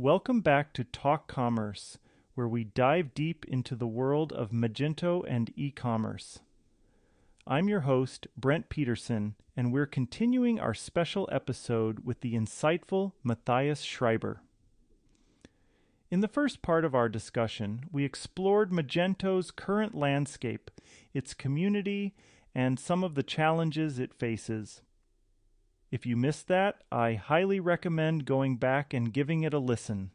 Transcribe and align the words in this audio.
Welcome 0.00 0.42
back 0.42 0.74
to 0.74 0.84
Talk 0.84 1.26
Commerce, 1.26 1.98
where 2.36 2.46
we 2.46 2.62
dive 2.62 3.14
deep 3.14 3.44
into 3.48 3.74
the 3.74 3.88
world 3.88 4.32
of 4.32 4.52
Magento 4.52 5.24
and 5.26 5.52
e 5.56 5.72
commerce. 5.72 6.38
I'm 7.48 7.68
your 7.68 7.80
host, 7.80 8.28
Brent 8.36 8.68
Peterson, 8.68 9.34
and 9.56 9.72
we're 9.72 9.86
continuing 9.86 10.60
our 10.60 10.72
special 10.72 11.28
episode 11.32 12.04
with 12.04 12.20
the 12.20 12.34
insightful 12.34 13.10
Matthias 13.24 13.82
Schreiber. 13.82 14.40
In 16.12 16.20
the 16.20 16.28
first 16.28 16.62
part 16.62 16.84
of 16.84 16.94
our 16.94 17.08
discussion, 17.08 17.80
we 17.90 18.04
explored 18.04 18.70
Magento's 18.70 19.50
current 19.50 19.96
landscape, 19.96 20.70
its 21.12 21.34
community, 21.34 22.14
and 22.54 22.78
some 22.78 23.02
of 23.02 23.16
the 23.16 23.24
challenges 23.24 23.98
it 23.98 24.14
faces. 24.14 24.80
If 25.90 26.04
you 26.04 26.16
missed 26.16 26.48
that, 26.48 26.82
I 26.92 27.14
highly 27.14 27.60
recommend 27.60 28.26
going 28.26 28.56
back 28.56 28.92
and 28.92 29.12
giving 29.12 29.42
it 29.42 29.54
a 29.54 29.58
listen. 29.58 30.10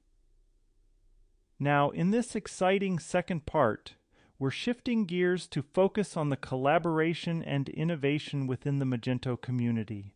Now, 1.60 1.90
in 1.90 2.12
this 2.12 2.36
exciting 2.36 3.00
second 3.00 3.46
part, 3.46 3.96
we're 4.38 4.52
shifting 4.52 5.06
gears 5.06 5.48
to 5.48 5.62
focus 5.62 6.18
on 6.18 6.30
the 6.30 6.38
collaboration 6.38 7.42
and 7.44 7.70
innovation 7.70 8.46
within 8.46 8.80
the 8.80 8.86
Magento 8.86 9.40
community. 9.40 10.14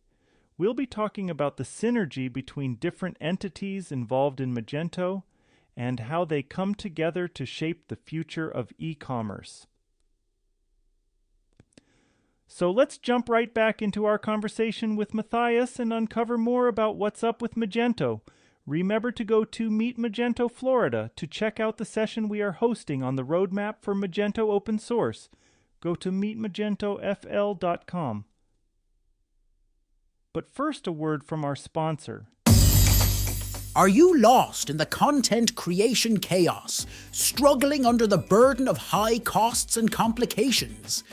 We'll 0.58 0.74
be 0.74 0.86
talking 0.86 1.30
about 1.30 1.56
the 1.56 1.64
synergy 1.64 2.32
between 2.32 2.74
different 2.74 3.16
entities 3.20 3.90
involved 3.90 4.40
in 4.40 4.54
Magento 4.54 5.22
and 5.76 6.00
how 6.00 6.24
they 6.24 6.42
come 6.42 6.74
together 6.74 7.28
to 7.28 7.46
shape 7.46 7.86
the 7.88 7.96
future 7.96 8.48
of 8.48 8.72
e 8.78 8.94
commerce. 8.94 9.68
So 12.50 12.70
let's 12.70 12.96
jump 12.96 13.28
right 13.28 13.52
back 13.52 13.82
into 13.82 14.06
our 14.06 14.18
conversation 14.18 14.96
with 14.96 15.12
Matthias 15.12 15.78
and 15.78 15.92
uncover 15.92 16.38
more 16.38 16.66
about 16.66 16.96
what's 16.96 17.22
up 17.22 17.42
with 17.42 17.56
Magento. 17.56 18.22
Remember 18.66 19.12
to 19.12 19.22
go 19.22 19.44
to 19.44 19.70
Meet 19.70 19.98
Magento 19.98 20.50
Florida 20.50 21.10
to 21.16 21.26
check 21.26 21.60
out 21.60 21.76
the 21.76 21.84
session 21.84 22.26
we 22.26 22.40
are 22.40 22.52
hosting 22.52 23.02
on 23.02 23.16
the 23.16 23.24
roadmap 23.24 23.82
for 23.82 23.94
Magento 23.94 24.50
open 24.50 24.78
source. 24.78 25.28
Go 25.80 25.94
to 25.96 26.10
meetmagentofl.com. 26.10 28.24
But 30.32 30.50
first, 30.50 30.86
a 30.86 30.92
word 30.92 31.24
from 31.24 31.44
our 31.44 31.56
sponsor. 31.56 32.28
Are 33.76 33.88
you 33.88 34.18
lost 34.18 34.70
in 34.70 34.78
the 34.78 34.86
content 34.86 35.54
creation 35.54 36.18
chaos, 36.18 36.86
struggling 37.12 37.84
under 37.84 38.06
the 38.06 38.16
burden 38.18 38.68
of 38.68 38.78
high 38.78 39.18
costs 39.18 39.76
and 39.76 39.92
complications? 39.92 41.04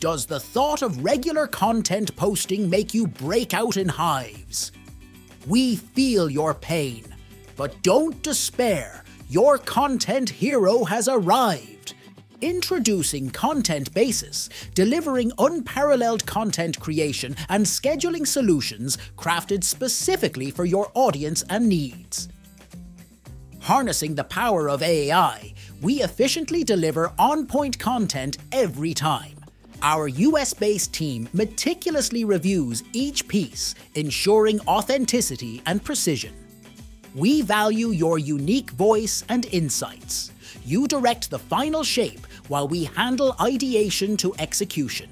Does 0.00 0.26
the 0.26 0.40
thought 0.40 0.82
of 0.82 1.02
regular 1.04 1.46
content 1.46 2.14
posting 2.16 2.68
make 2.68 2.92
you 2.92 3.06
break 3.06 3.54
out 3.54 3.76
in 3.76 3.88
hives? 3.88 4.72
We 5.46 5.76
feel 5.76 6.30
your 6.30 6.54
pain, 6.54 7.04
but 7.56 7.82
don't 7.82 8.20
despair. 8.22 9.04
Your 9.28 9.58
content 9.58 10.28
hero 10.28 10.84
has 10.84 11.08
arrived. 11.08 11.94
Introducing 12.40 13.30
Content 13.30 13.94
Basis, 13.94 14.50
delivering 14.74 15.32
unparalleled 15.38 16.26
content 16.26 16.78
creation 16.78 17.34
and 17.48 17.64
scheduling 17.64 18.26
solutions 18.26 18.98
crafted 19.16 19.64
specifically 19.64 20.50
for 20.50 20.66
your 20.66 20.90
audience 20.94 21.42
and 21.48 21.68
needs. 21.68 22.28
Harnessing 23.60 24.14
the 24.14 24.24
power 24.24 24.68
of 24.68 24.82
AI, 24.82 25.54
we 25.80 26.02
efficiently 26.02 26.64
deliver 26.64 27.12
on 27.18 27.46
point 27.46 27.78
content 27.78 28.36
every 28.52 28.92
time. 28.92 29.33
Our 29.84 30.08
US 30.08 30.54
based 30.54 30.94
team 30.94 31.28
meticulously 31.34 32.24
reviews 32.24 32.82
each 32.94 33.28
piece, 33.28 33.74
ensuring 33.94 34.58
authenticity 34.60 35.60
and 35.66 35.84
precision. 35.84 36.32
We 37.14 37.42
value 37.42 37.88
your 37.88 38.18
unique 38.18 38.70
voice 38.70 39.24
and 39.28 39.44
insights. 39.52 40.32
You 40.64 40.88
direct 40.88 41.28
the 41.28 41.38
final 41.38 41.84
shape 41.84 42.26
while 42.48 42.66
we 42.66 42.84
handle 42.84 43.36
ideation 43.38 44.16
to 44.16 44.34
execution. 44.38 45.10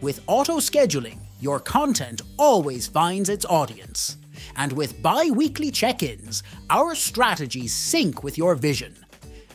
With 0.00 0.22
auto 0.26 0.56
scheduling, 0.56 1.18
your 1.38 1.60
content 1.60 2.22
always 2.38 2.86
finds 2.86 3.28
its 3.28 3.44
audience. 3.44 4.16
And 4.56 4.72
with 4.72 5.02
bi 5.02 5.28
weekly 5.28 5.70
check 5.70 6.02
ins, 6.02 6.42
our 6.70 6.94
strategies 6.94 7.74
sync 7.74 8.24
with 8.24 8.38
your 8.38 8.54
vision. 8.54 9.01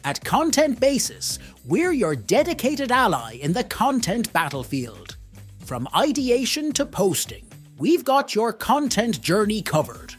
At 0.07 0.23
Content 0.23 0.79
Basis, 0.79 1.37
we're 1.65 1.91
your 1.91 2.15
dedicated 2.15 2.93
ally 2.93 3.33
in 3.41 3.51
the 3.51 3.65
content 3.65 4.31
battlefield. 4.31 5.17
From 5.65 5.85
ideation 5.93 6.71
to 6.79 6.85
posting, 6.85 7.45
we've 7.77 8.05
got 8.05 8.33
your 8.33 8.53
content 8.53 9.21
journey 9.21 9.61
covered. 9.61 10.15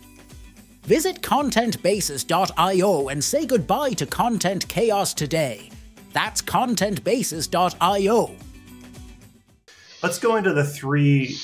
Visit 0.82 1.22
contentbasis.io 1.22 3.09
and 3.09 3.25
say 3.25 3.47
goodbye 3.47 3.94
to 3.94 4.04
content 4.04 4.69
chaos 4.69 5.15
today. 5.15 5.71
That's 6.12 6.43
contentbasis.io. 6.43 8.37
Let's 10.03 10.19
go 10.19 10.37
into 10.37 10.53
the 10.53 10.65
three. 10.65 11.34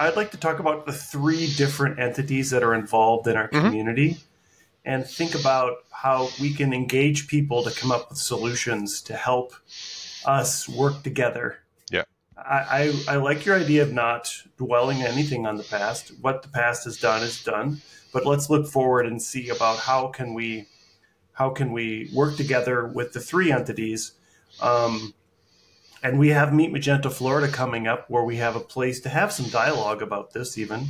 I'd 0.00 0.16
like 0.16 0.32
to 0.32 0.36
talk 0.36 0.58
about 0.58 0.84
the 0.84 0.92
three 0.92 1.46
different 1.54 2.00
entities 2.00 2.50
that 2.50 2.64
are 2.64 2.74
involved 2.74 3.28
in 3.28 3.36
our 3.36 3.46
mm-hmm. 3.46 3.66
community 3.66 4.18
and 4.84 5.06
think 5.06 5.34
about 5.34 5.84
how 5.90 6.28
we 6.40 6.52
can 6.52 6.72
engage 6.72 7.28
people 7.28 7.62
to 7.62 7.70
come 7.70 7.92
up 7.92 8.10
with 8.10 8.18
solutions 8.18 9.00
to 9.02 9.14
help 9.14 9.54
us 10.26 10.68
work 10.68 11.02
together. 11.02 11.58
Yeah. 11.90 12.04
I, 12.36 12.92
I, 13.08 13.14
I 13.14 13.16
like 13.16 13.44
your 13.44 13.56
idea 13.56 13.82
of 13.82 13.92
not 13.92 14.34
dwelling 14.56 15.02
anything 15.02 15.46
on 15.46 15.56
the 15.56 15.64
past. 15.64 16.12
What 16.20 16.42
the 16.42 16.48
past 16.48 16.84
has 16.84 16.98
done 16.98 17.22
is 17.22 17.42
done. 17.42 17.80
But 18.12 18.26
let's 18.26 18.50
look 18.50 18.66
forward 18.66 19.06
and 19.06 19.22
see 19.22 19.48
about 19.48 19.78
how 19.78 20.08
can 20.08 20.34
we 20.34 20.66
how 21.34 21.48
can 21.48 21.72
we 21.72 22.10
work 22.14 22.36
together 22.36 22.86
with 22.86 23.14
the 23.14 23.20
three 23.20 23.50
entities. 23.50 24.12
Um, 24.60 25.14
and 26.02 26.18
we 26.18 26.28
have 26.28 26.52
Meet 26.52 26.72
Magento 26.72 27.10
Florida 27.10 27.50
coming 27.50 27.86
up 27.86 28.10
where 28.10 28.22
we 28.22 28.36
have 28.36 28.54
a 28.54 28.60
place 28.60 29.00
to 29.00 29.08
have 29.08 29.32
some 29.32 29.48
dialogue 29.48 30.02
about 30.02 30.32
this 30.32 30.58
even. 30.58 30.88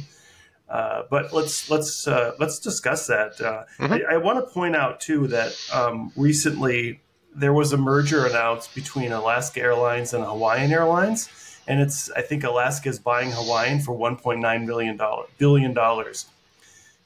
Uh, 0.72 1.03
but 1.10 1.34
let's 1.34 1.69
let's 1.69 2.09
uh, 2.09 2.33
let's 2.38 2.59
discuss 2.59 3.06
that. 3.06 3.38
Uh, 3.38 3.65
mm-hmm. 3.78 3.93
I, 3.93 4.15
I 4.15 4.16
want 4.16 4.38
to 4.38 4.55
point 4.55 4.75
out 4.75 5.00
too 5.00 5.27
that 5.27 5.55
um, 5.71 6.10
recently 6.16 7.03
there 7.34 7.53
was 7.53 7.75
a 7.75 7.77
merger 7.77 8.25
announced 8.25 8.75
between 8.75 9.12
Alaska 9.12 9.60
Airlines 9.60 10.15
and 10.15 10.25
Hawaiian 10.25 10.72
Airlines, 10.72 11.28
and 11.69 11.78
it's 11.78 12.10
I 12.12 12.22
think 12.22 12.43
Alaska 12.43 12.88
is 12.88 12.99
buying 12.99 13.33
Hawaiian 13.33 13.81
for 13.81 13.94
1.9 13.94 14.66
million 14.66 14.97
dollar 14.97 15.27
billion 15.37 15.75
dollars. 15.75 16.25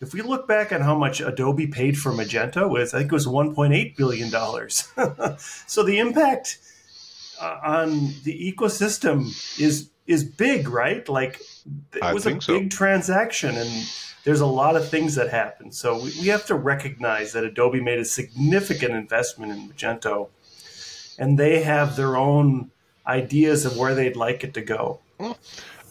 If 0.00 0.14
we 0.14 0.22
look 0.22 0.46
back 0.46 0.72
on 0.72 0.82
how 0.82 0.96
much 0.96 1.20
Adobe 1.20 1.66
paid 1.66 1.98
for 1.98 2.12
Magento, 2.12 2.70
was 2.70 2.94
I 2.94 2.98
think 2.98 3.10
it 3.10 3.14
was 3.16 3.26
1.8 3.26 3.96
billion 3.96 4.30
dollars. 4.30 4.88
so 5.66 5.82
the 5.82 5.98
impact 5.98 6.58
uh, 7.40 7.58
on 7.64 8.12
the 8.22 8.54
ecosystem 8.54 9.26
is 9.60 9.90
is 10.06 10.24
big, 10.24 10.68
right? 10.68 11.08
Like 11.08 11.40
it 11.94 12.02
I 12.02 12.14
was 12.14 12.26
a 12.26 12.30
big 12.30 12.42
so. 12.42 12.68
transaction, 12.68 13.56
and 13.56 13.70
there's 14.24 14.40
a 14.40 14.46
lot 14.46 14.76
of 14.76 14.88
things 14.88 15.14
that 15.16 15.30
happen. 15.30 15.72
So 15.72 15.96
we, 15.96 16.12
we 16.20 16.26
have 16.28 16.46
to 16.46 16.54
recognize 16.54 17.32
that 17.32 17.44
Adobe 17.44 17.80
made 17.80 17.98
a 17.98 18.04
significant 18.04 18.92
investment 18.92 19.52
in 19.52 19.68
Magento, 19.68 20.28
and 21.18 21.38
they 21.38 21.62
have 21.62 21.96
their 21.96 22.16
own 22.16 22.70
ideas 23.06 23.64
of 23.64 23.76
where 23.76 23.94
they'd 23.94 24.16
like 24.16 24.44
it 24.44 24.54
to 24.54 24.60
go. 24.60 25.00
Well, 25.18 25.38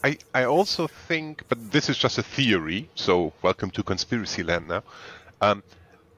I, 0.03 0.17
I 0.33 0.43
also 0.43 0.87
think, 0.87 1.43
but 1.49 1.71
this 1.71 1.89
is 1.89 1.97
just 1.97 2.17
a 2.17 2.23
theory, 2.23 2.89
so 2.95 3.33
welcome 3.41 3.71
to 3.71 3.83
conspiracy 3.83 4.43
land 4.43 4.67
now. 4.67 4.83
Um, 5.41 5.63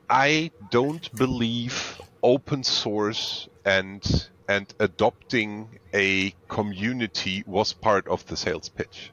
I 0.09 0.51
don't 0.71 1.13
believe 1.15 2.01
open 2.23 2.63
source 2.63 3.47
and 3.65 4.27
and 4.47 4.73
adopting 4.79 5.79
a 5.93 6.33
community 6.47 7.43
was 7.45 7.73
part 7.73 8.07
of 8.07 8.25
the 8.27 8.37
sales 8.37 8.69
pitch. 8.69 9.11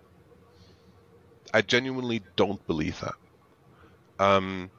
I 1.52 1.62
genuinely 1.62 2.22
don't 2.36 2.64
believe 2.66 3.00
that. 3.00 3.14
Um, 4.18 4.70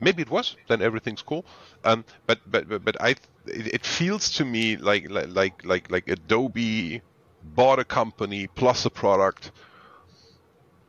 maybe 0.00 0.22
it 0.22 0.30
was. 0.30 0.56
Then 0.68 0.82
everything's 0.82 1.22
cool. 1.22 1.44
Um, 1.84 2.04
but 2.26 2.40
but 2.46 2.68
but, 2.68 2.84
but 2.84 3.00
I 3.00 3.10
it, 3.46 3.74
it 3.74 3.86
feels 3.86 4.30
to 4.32 4.44
me 4.44 4.76
like 4.76 5.10
like 5.10 5.64
like 5.64 5.90
like 5.90 6.08
Adobe 6.08 7.02
bought 7.42 7.78
a 7.78 7.84
company 7.84 8.46
plus 8.46 8.84
a 8.84 8.90
product, 8.90 9.52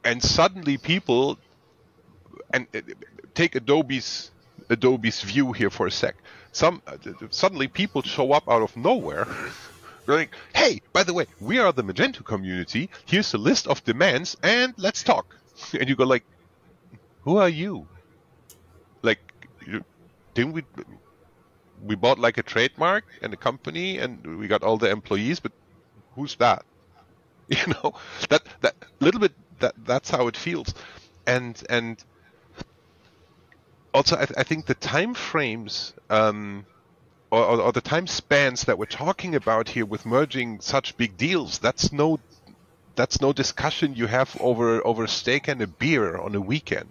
and 0.03 0.21
suddenly 0.21 0.77
people 0.77 1.37
and 2.53 2.67
uh, 2.75 2.81
take 3.33 3.55
Adobe's 3.55 4.31
Adobe's 4.69 5.21
view 5.21 5.51
here 5.53 5.69
for 5.69 5.87
a 5.87 5.91
sec 5.91 6.15
some 6.51 6.81
uh, 6.87 6.97
suddenly 7.29 7.67
people 7.67 8.01
show 8.01 8.31
up 8.33 8.49
out 8.49 8.61
of 8.61 8.75
nowhere. 8.75 9.27
They're 10.05 10.15
like, 10.17 10.35
"Hey, 10.55 10.81
by 10.93 11.03
the 11.03 11.13
way, 11.13 11.27
we 11.39 11.59
are 11.59 11.71
the 11.71 11.83
Magento 11.83 12.23
community. 12.25 12.89
Here's 13.05 13.33
a 13.33 13.37
list 13.37 13.67
of 13.67 13.83
demands, 13.83 14.35
and 14.43 14.73
let's 14.77 15.03
talk." 15.03 15.35
And 15.79 15.87
you 15.87 15.95
go 15.95 16.05
like, 16.05 16.25
"Who 17.23 17.37
are 17.37 17.49
you?" 17.49 17.87
Like, 19.01 19.19
didn't 20.33 20.53
we? 20.53 20.63
We 21.83 21.95
bought 21.95 22.19
like 22.19 22.37
a 22.37 22.43
trademark 22.43 23.05
and 23.21 23.33
a 23.33 23.37
company, 23.37 23.97
and 23.97 24.39
we 24.39 24.47
got 24.47 24.63
all 24.63 24.77
the 24.77 24.89
employees, 24.89 25.39
but 25.39 25.51
who's 26.15 26.35
that? 26.35 26.65
You 27.49 27.73
know, 27.73 27.93
that 28.29 28.43
that 28.61 28.75
little 29.01 29.19
bit 29.19 29.33
that 29.59 29.73
that's 29.85 30.09
how 30.09 30.27
it 30.27 30.37
feels, 30.37 30.73
and 31.27 31.61
and 31.69 32.01
also, 33.93 34.15
I, 34.15 34.25
th- 34.25 34.37
I, 34.37 34.43
think 34.43 34.65
the 34.65 34.73
time 34.73 35.13
frames 35.13 35.93
um, 36.09 36.65
or, 37.29 37.43
or, 37.43 37.61
or, 37.61 37.71
the 37.71 37.81
time 37.81 38.07
spans 38.07 38.65
that 38.65 38.77
we're 38.77 38.85
talking 38.85 39.35
about 39.35 39.69
here 39.69 39.85
with 39.85 40.05
merging 40.05 40.61
such 40.61 40.97
big 40.97 41.17
deals, 41.17 41.59
that's 41.59 41.91
no 41.91 42.19
that's 42.95 43.21
no 43.21 43.31
discussion 43.33 43.95
you 43.95 44.07
have 44.07 44.35
over 44.39 44.85
over 44.85 45.05
a 45.05 45.07
steak 45.07 45.47
and 45.47 45.61
a 45.61 45.67
beer 45.67 46.17
on 46.17 46.35
a 46.35 46.41
weekend. 46.41 46.89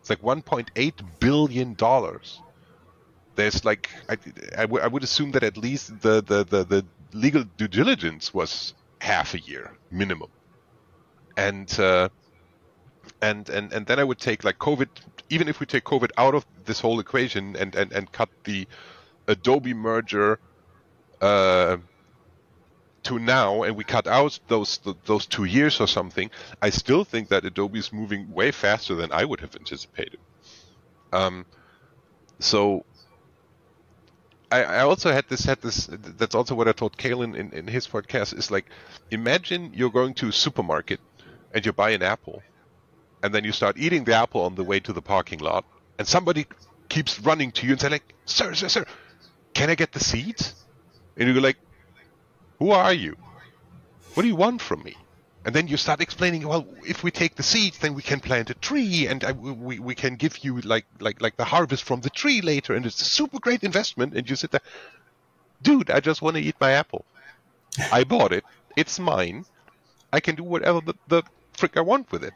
It's 0.00 0.10
like 0.10 0.22
1.8 0.22 0.92
billion 1.20 1.74
dollars. 1.74 2.40
There's 3.34 3.64
like 3.64 3.90
I, 4.08 4.16
I, 4.56 4.62
w- 4.62 4.82
I 4.82 4.86
would 4.86 5.02
assume 5.02 5.32
that 5.32 5.42
at 5.42 5.56
least 5.56 6.00
the, 6.00 6.22
the, 6.22 6.44
the, 6.44 6.64
the 6.64 6.86
legal 7.12 7.44
due 7.56 7.68
diligence 7.68 8.32
was 8.32 8.74
half 9.00 9.34
a 9.34 9.40
year 9.40 9.72
minimum, 9.90 10.30
and 11.36 11.68
uh, 11.78 12.08
and 13.20 13.48
and 13.48 13.72
and 13.72 13.86
then 13.86 13.98
I 13.98 14.04
would 14.04 14.18
take 14.18 14.44
like 14.44 14.58
COVID. 14.58 14.88
Even 15.28 15.48
if 15.48 15.60
we 15.60 15.66
take 15.66 15.84
COVID 15.84 16.10
out 16.16 16.34
of 16.34 16.46
this 16.64 16.80
whole 16.80 17.00
equation 17.00 17.56
and 17.56 17.74
and 17.74 17.92
and 17.92 18.10
cut 18.12 18.28
the 18.44 18.66
Adobe 19.26 19.74
merger 19.74 20.38
uh, 21.20 21.78
to 23.04 23.18
now, 23.18 23.62
and 23.62 23.76
we 23.76 23.84
cut 23.84 24.06
out 24.06 24.38
those 24.48 24.80
those 25.04 25.26
two 25.26 25.44
years 25.44 25.80
or 25.80 25.88
something, 25.88 26.30
I 26.62 26.70
still 26.70 27.04
think 27.04 27.28
that 27.28 27.44
Adobe 27.44 27.78
is 27.78 27.92
moving 27.92 28.32
way 28.32 28.50
faster 28.50 28.94
than 28.94 29.12
I 29.12 29.24
would 29.24 29.40
have 29.40 29.54
anticipated. 29.56 30.20
Um, 31.12 31.46
so 32.38 32.84
I, 34.50 34.62
I, 34.62 34.80
also 34.80 35.12
had 35.12 35.28
this 35.28 35.44
had 35.44 35.60
this 35.60 35.88
that's 35.90 36.34
also 36.34 36.54
what 36.54 36.68
I 36.68 36.72
told 36.72 36.96
Kalen 36.96 37.36
in, 37.36 37.52
in 37.52 37.66
his 37.66 37.86
podcast 37.86 38.36
is 38.36 38.50
like 38.50 38.66
imagine 39.10 39.72
you're 39.74 39.90
going 39.90 40.14
to 40.14 40.28
a 40.28 40.32
supermarket 40.32 41.00
and 41.52 41.64
you 41.64 41.72
buy 41.72 41.90
an 41.90 42.02
apple 42.02 42.42
and 43.22 43.34
then 43.34 43.44
you 43.44 43.52
start 43.52 43.76
eating 43.78 44.04
the 44.04 44.14
apple 44.14 44.42
on 44.42 44.54
the 44.54 44.64
way 44.64 44.80
to 44.80 44.92
the 44.92 45.02
parking 45.02 45.38
lot 45.38 45.64
and 45.98 46.06
somebody 46.06 46.46
keeps 46.88 47.20
running 47.20 47.50
to 47.50 47.66
you 47.66 47.72
and 47.72 47.80
saying 47.80 47.92
like 47.92 48.14
sir 48.24 48.54
sir 48.54 48.68
sir 48.68 48.84
can 49.56 49.70
I 49.70 49.74
get 49.74 49.92
the 49.92 50.00
seeds? 50.00 50.54
And 51.16 51.26
you're 51.26 51.40
like, 51.40 51.56
who 52.58 52.72
are 52.72 52.92
you? 52.92 53.16
What 54.12 54.22
do 54.22 54.28
you 54.28 54.36
want 54.36 54.60
from 54.60 54.82
me? 54.82 54.94
And 55.46 55.54
then 55.54 55.66
you 55.66 55.78
start 55.78 56.02
explaining, 56.02 56.46
well, 56.46 56.66
if 56.86 57.02
we 57.02 57.10
take 57.10 57.36
the 57.36 57.42
seeds, 57.42 57.78
then 57.78 57.94
we 57.94 58.02
can 58.02 58.20
plant 58.20 58.50
a 58.50 58.54
tree, 58.54 59.06
and 59.06 59.24
uh, 59.24 59.28
I, 59.28 59.32
we, 59.32 59.78
we 59.78 59.94
can 59.94 60.16
give 60.16 60.44
you 60.44 60.60
like 60.60 60.84
like 61.00 61.22
like 61.22 61.36
the 61.36 61.44
harvest 61.44 61.84
from 61.84 62.00
the 62.00 62.10
tree 62.10 62.40
later, 62.42 62.74
and 62.74 62.84
it's 62.84 63.00
a 63.00 63.04
super 63.04 63.38
great 63.38 63.62
investment. 63.62 64.14
And 64.14 64.28
you 64.28 64.36
sit 64.36 64.50
there, 64.50 64.66
dude, 65.62 65.90
I 65.90 66.00
just 66.00 66.20
want 66.20 66.36
to 66.36 66.42
eat 66.42 66.56
my 66.60 66.72
apple. 66.72 67.04
I 67.90 68.04
bought 68.04 68.32
it. 68.32 68.44
It's 68.76 68.98
mine. 68.98 69.46
I 70.12 70.20
can 70.20 70.34
do 70.34 70.44
whatever 70.44 70.80
the, 70.80 70.94
the 71.08 71.22
frick 71.56 71.76
I 71.76 71.80
want 71.80 72.12
with 72.12 72.24
it. 72.24 72.34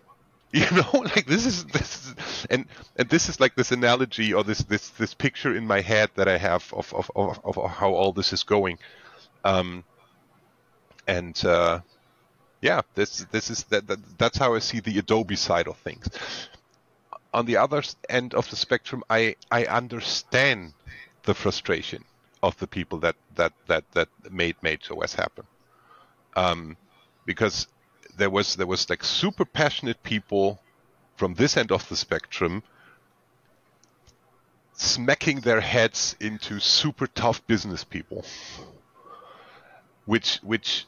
You 0.52 0.66
know, 0.72 0.90
like 1.14 1.26
this 1.26 1.46
is 1.46 1.64
this 1.66 2.08
is, 2.08 2.46
and 2.50 2.66
and 2.96 3.08
this 3.08 3.28
is 3.28 3.38
like 3.38 3.54
this 3.54 3.70
analogy 3.70 4.34
or 4.34 4.42
this 4.42 4.58
this 4.64 4.88
this 4.90 5.14
picture 5.14 5.54
in 5.54 5.64
my 5.64 5.80
head 5.80 6.10
that 6.16 6.26
I 6.26 6.38
have 6.38 6.72
of 6.72 6.92
of 6.92 7.08
of, 7.14 7.40
of 7.44 7.70
how 7.70 7.94
all 7.94 8.12
this 8.12 8.32
is 8.32 8.42
going, 8.42 8.78
um, 9.44 9.84
and 11.06 11.40
uh, 11.44 11.80
yeah, 12.60 12.80
this 12.96 13.26
this 13.30 13.48
is 13.48 13.62
that, 13.64 13.86
that 13.86 14.18
that's 14.18 14.38
how 14.38 14.54
I 14.56 14.58
see 14.58 14.80
the 14.80 14.98
Adobe 14.98 15.36
side 15.36 15.68
of 15.68 15.76
things. 15.78 16.08
On 17.32 17.46
the 17.46 17.56
other 17.56 17.84
end 18.08 18.34
of 18.34 18.50
the 18.50 18.56
spectrum, 18.56 19.04
I 19.08 19.36
I 19.52 19.66
understand 19.66 20.74
the 21.22 21.34
frustration 21.34 22.04
of 22.42 22.58
the 22.58 22.66
people 22.66 22.98
that 23.00 23.14
that 23.36 23.52
that 23.68 23.84
that 23.92 24.08
made 24.32 24.56
MageOS 24.62 25.14
happen, 25.14 25.44
um, 26.34 26.76
because 27.24 27.68
there 28.20 28.30
was 28.30 28.56
there 28.56 28.66
was 28.66 28.88
like 28.88 29.02
super 29.02 29.44
passionate 29.44 30.02
people 30.02 30.60
from 31.16 31.34
this 31.34 31.56
end 31.56 31.72
of 31.72 31.88
the 31.88 31.96
spectrum 31.96 32.62
smacking 34.74 35.40
their 35.40 35.60
heads 35.60 36.16
into 36.20 36.60
super 36.60 37.06
tough 37.06 37.46
business 37.46 37.84
people. 37.84 38.24
Which 40.06 40.38
which 40.42 40.86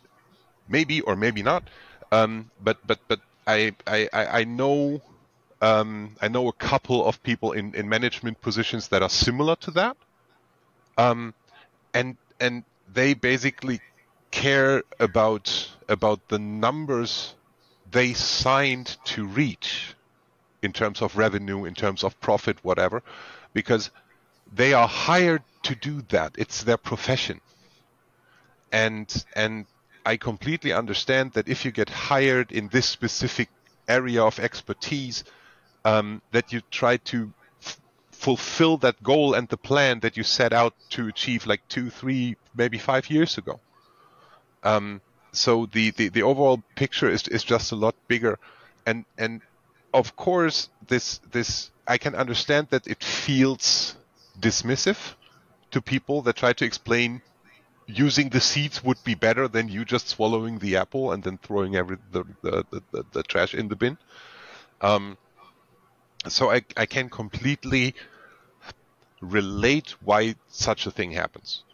maybe 0.69 1.01
or 1.01 1.17
maybe 1.17 1.43
not 1.43 1.65
um, 2.13 2.51
but 2.61 2.79
but 2.87 3.01
but 3.09 3.21
I 3.47 3.75
I, 3.87 4.09
I 4.13 4.45
know 4.45 5.01
um, 5.63 6.17
I 6.21 6.29
know 6.29 6.49
a 6.49 6.53
couple 6.53 7.05
of 7.07 7.23
people 7.23 7.53
in, 7.53 7.75
in 7.75 7.89
management 7.89 8.41
positions 8.41 8.89
that 8.89 9.03
are 9.03 9.09
similar 9.09 9.57
to 9.57 9.71
that. 9.73 9.97
Um, 10.99 11.35
and 11.95 12.17
and 12.39 12.65
they 12.93 13.15
basically 13.15 13.81
care 14.33 14.83
about 14.99 15.71
about 15.89 16.29
the 16.29 16.39
numbers 16.39 17.35
they 17.93 18.15
signed 18.15 18.97
to 19.05 19.27
reach 19.27 19.95
in 20.63 20.73
terms 20.73 21.03
of 21.03 21.17
revenue, 21.17 21.65
in 21.65 21.75
terms 21.75 22.03
of 22.03 22.19
profit, 22.21 22.57
whatever, 22.65 23.03
because 23.53 23.91
they 24.53 24.73
are 24.73 24.89
hired 24.89 25.43
to 25.63 25.75
do 25.75 26.03
that. 26.09 26.35
It's 26.39 26.65
their 26.65 26.79
profession. 26.79 27.41
And 28.73 29.25
and 29.37 29.67
I 30.05 30.17
completely 30.17 30.73
understand 30.73 31.33
that 31.33 31.49
if 31.49 31.65
you 31.65 31.71
get 31.71 31.89
hired 31.89 32.51
in 32.51 32.69
this 32.69 32.87
specific 32.87 33.49
area 33.87 34.25
of 34.25 34.41
expertise, 34.41 35.25
um, 35.85 36.23
that 36.33 36.53
you 36.53 36.63
try 36.71 36.97
to 36.97 37.33
fulfill 38.11 38.77
that 38.79 39.03
goal 39.03 39.35
and 39.35 39.49
the 39.49 39.57
plan 39.57 40.01
that 40.01 40.17
you 40.17 40.23
set 40.23 40.53
out 40.53 40.75
to 40.91 41.09
achieve 41.09 41.47
like 41.47 41.67
two, 41.69 41.91
three, 41.91 42.37
maybe 42.55 42.79
five 42.79 43.11
years 43.11 43.37
ago. 43.37 43.61
Um, 44.63 45.01
so 45.33 45.67
the, 45.67 45.91
the, 45.91 46.09
the 46.09 46.23
overall 46.23 46.63
picture 46.77 47.09
is, 47.11 47.27
is 47.29 47.43
just 47.43 47.73
a 47.73 47.77
lot 47.77 47.95
bigger, 48.07 48.39
and 48.87 49.05
and 49.17 49.41
of 49.95 50.17
course 50.17 50.69
this 50.89 51.19
this 51.31 51.71
I 51.87 51.99
can 51.99 52.15
understand 52.15 52.69
that 52.71 52.87
it 52.87 53.03
feels 53.03 53.97
dismissive 54.39 55.15
to 55.71 55.81
people 55.81 56.23
that 56.23 56.37
try 56.37 56.53
to 56.53 56.65
explain 56.65 57.23
using 57.87 58.29
the 58.29 58.41
seeds 58.41 58.85
would 58.85 59.03
be 59.05 59.15
better 59.15 59.49
than 59.49 59.69
you 59.69 59.85
just 59.85 60.09
swallowing 60.09 60.59
the 60.59 60.77
apple 60.77 61.13
and 61.13 61.23
then 61.23 61.39
throwing 61.39 61.77
every 61.77 61.97
the 62.13 62.25
the, 62.43 62.65
the, 62.93 63.05
the 63.13 63.23
trash 63.23 63.55
in 63.55 63.69
the 63.69 63.77
bin. 63.77 63.99
Um, 64.81 65.17
so 66.29 66.51
I 66.51 66.63
I 66.77 66.87
can 66.87 67.09
completely 67.09 67.95
relate 69.21 69.95
why 70.03 70.35
such 70.49 70.87
a 70.87 70.91
thing 70.91 71.13
happens. 71.13 71.65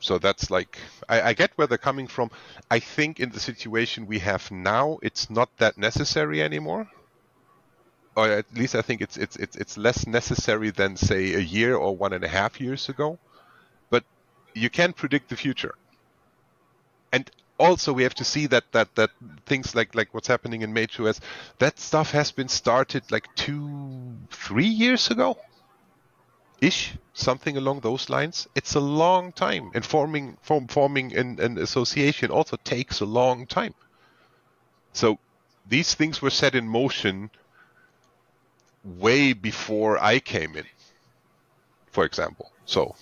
So 0.00 0.18
that's 0.18 0.50
like 0.50 0.78
I, 1.08 1.22
I, 1.22 1.32
get 1.32 1.50
where 1.56 1.66
they're 1.66 1.78
coming 1.78 2.06
from. 2.06 2.30
I 2.70 2.78
think 2.78 3.18
in 3.18 3.30
the 3.30 3.40
situation 3.40 4.06
we 4.06 4.20
have 4.20 4.50
now, 4.50 4.98
it's 5.02 5.28
not 5.28 5.50
that 5.58 5.76
necessary 5.76 6.42
anymore. 6.42 6.88
Or 8.16 8.28
at 8.28 8.46
least 8.54 8.74
I 8.74 8.82
think 8.82 9.00
it's 9.00 9.16
it's 9.16 9.36
it's 9.36 9.56
it's 9.56 9.76
less 9.76 10.06
necessary 10.06 10.70
than 10.70 10.96
say 10.96 11.34
a 11.34 11.40
year 11.40 11.76
or 11.76 11.96
one 11.96 12.12
and 12.12 12.24
a 12.24 12.28
half 12.28 12.60
years 12.60 12.88
ago. 12.88 13.18
But 13.90 14.04
you 14.54 14.70
can't 14.70 14.94
predict 14.94 15.30
the 15.30 15.36
future. 15.36 15.74
And 17.12 17.28
also 17.58 17.92
we 17.92 18.04
have 18.04 18.14
to 18.14 18.24
see 18.24 18.46
that 18.46 18.70
that 18.72 18.94
that 18.94 19.10
things 19.46 19.74
like 19.74 19.96
like 19.96 20.14
what's 20.14 20.28
happening 20.28 20.62
in 20.62 20.72
MageOS, 20.72 21.18
that 21.58 21.80
stuff 21.80 22.12
has 22.12 22.30
been 22.30 22.48
started 22.48 23.02
like 23.10 23.26
two, 23.34 24.16
three 24.30 24.68
years 24.68 25.10
ago 25.10 25.38
ish, 26.60 26.94
something 27.14 27.56
along 27.56 27.80
those 27.80 28.10
lines. 28.10 28.48
It's 28.54 28.74
a 28.74 28.80
long 28.80 29.32
time, 29.32 29.70
and 29.74 29.84
forming 29.84 30.36
form, 30.42 30.68
forming 30.68 31.16
an, 31.16 31.40
an 31.40 31.58
association 31.58 32.30
also 32.30 32.56
takes 32.56 33.00
a 33.00 33.06
long 33.06 33.46
time. 33.46 33.74
So 34.92 35.18
these 35.68 35.94
things 35.94 36.22
were 36.22 36.30
set 36.30 36.54
in 36.54 36.66
motion 36.66 37.30
way 38.84 39.32
before 39.32 40.02
I 40.02 40.18
came 40.18 40.56
in, 40.56 40.64
for 41.90 42.04
example. 42.04 42.52
So. 42.64 42.94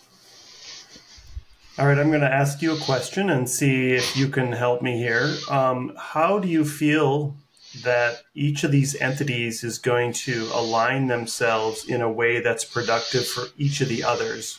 All 1.79 1.87
right, 1.87 1.99
I'm 1.99 2.09
going 2.09 2.23
to 2.23 2.33
ask 2.33 2.63
you 2.63 2.75
a 2.75 2.81
question 2.81 3.29
and 3.29 3.49
see 3.49 3.93
if 3.93 4.17
you 4.17 4.29
can 4.29 4.53
help 4.53 4.81
me 4.81 4.97
here. 4.97 5.37
Um, 5.51 5.93
how 5.99 6.39
do 6.39 6.49
you 6.49 6.65
feel 6.65 7.37
that 7.83 8.23
each 8.35 8.65
of 8.65 8.71
these 8.71 8.95
entities 8.97 9.65
is 9.65 9.79
going 9.79 10.13
to 10.13 10.49
align 10.53 11.07
themselves 11.07 11.89
in 11.89 12.01
a 12.01 12.11
way 12.11 12.41
that's 12.41 12.65
productive 12.65 13.27
for 13.27 13.45
each 13.57 13.81
of 13.81 13.89
the 13.89 14.05
others. 14.05 14.59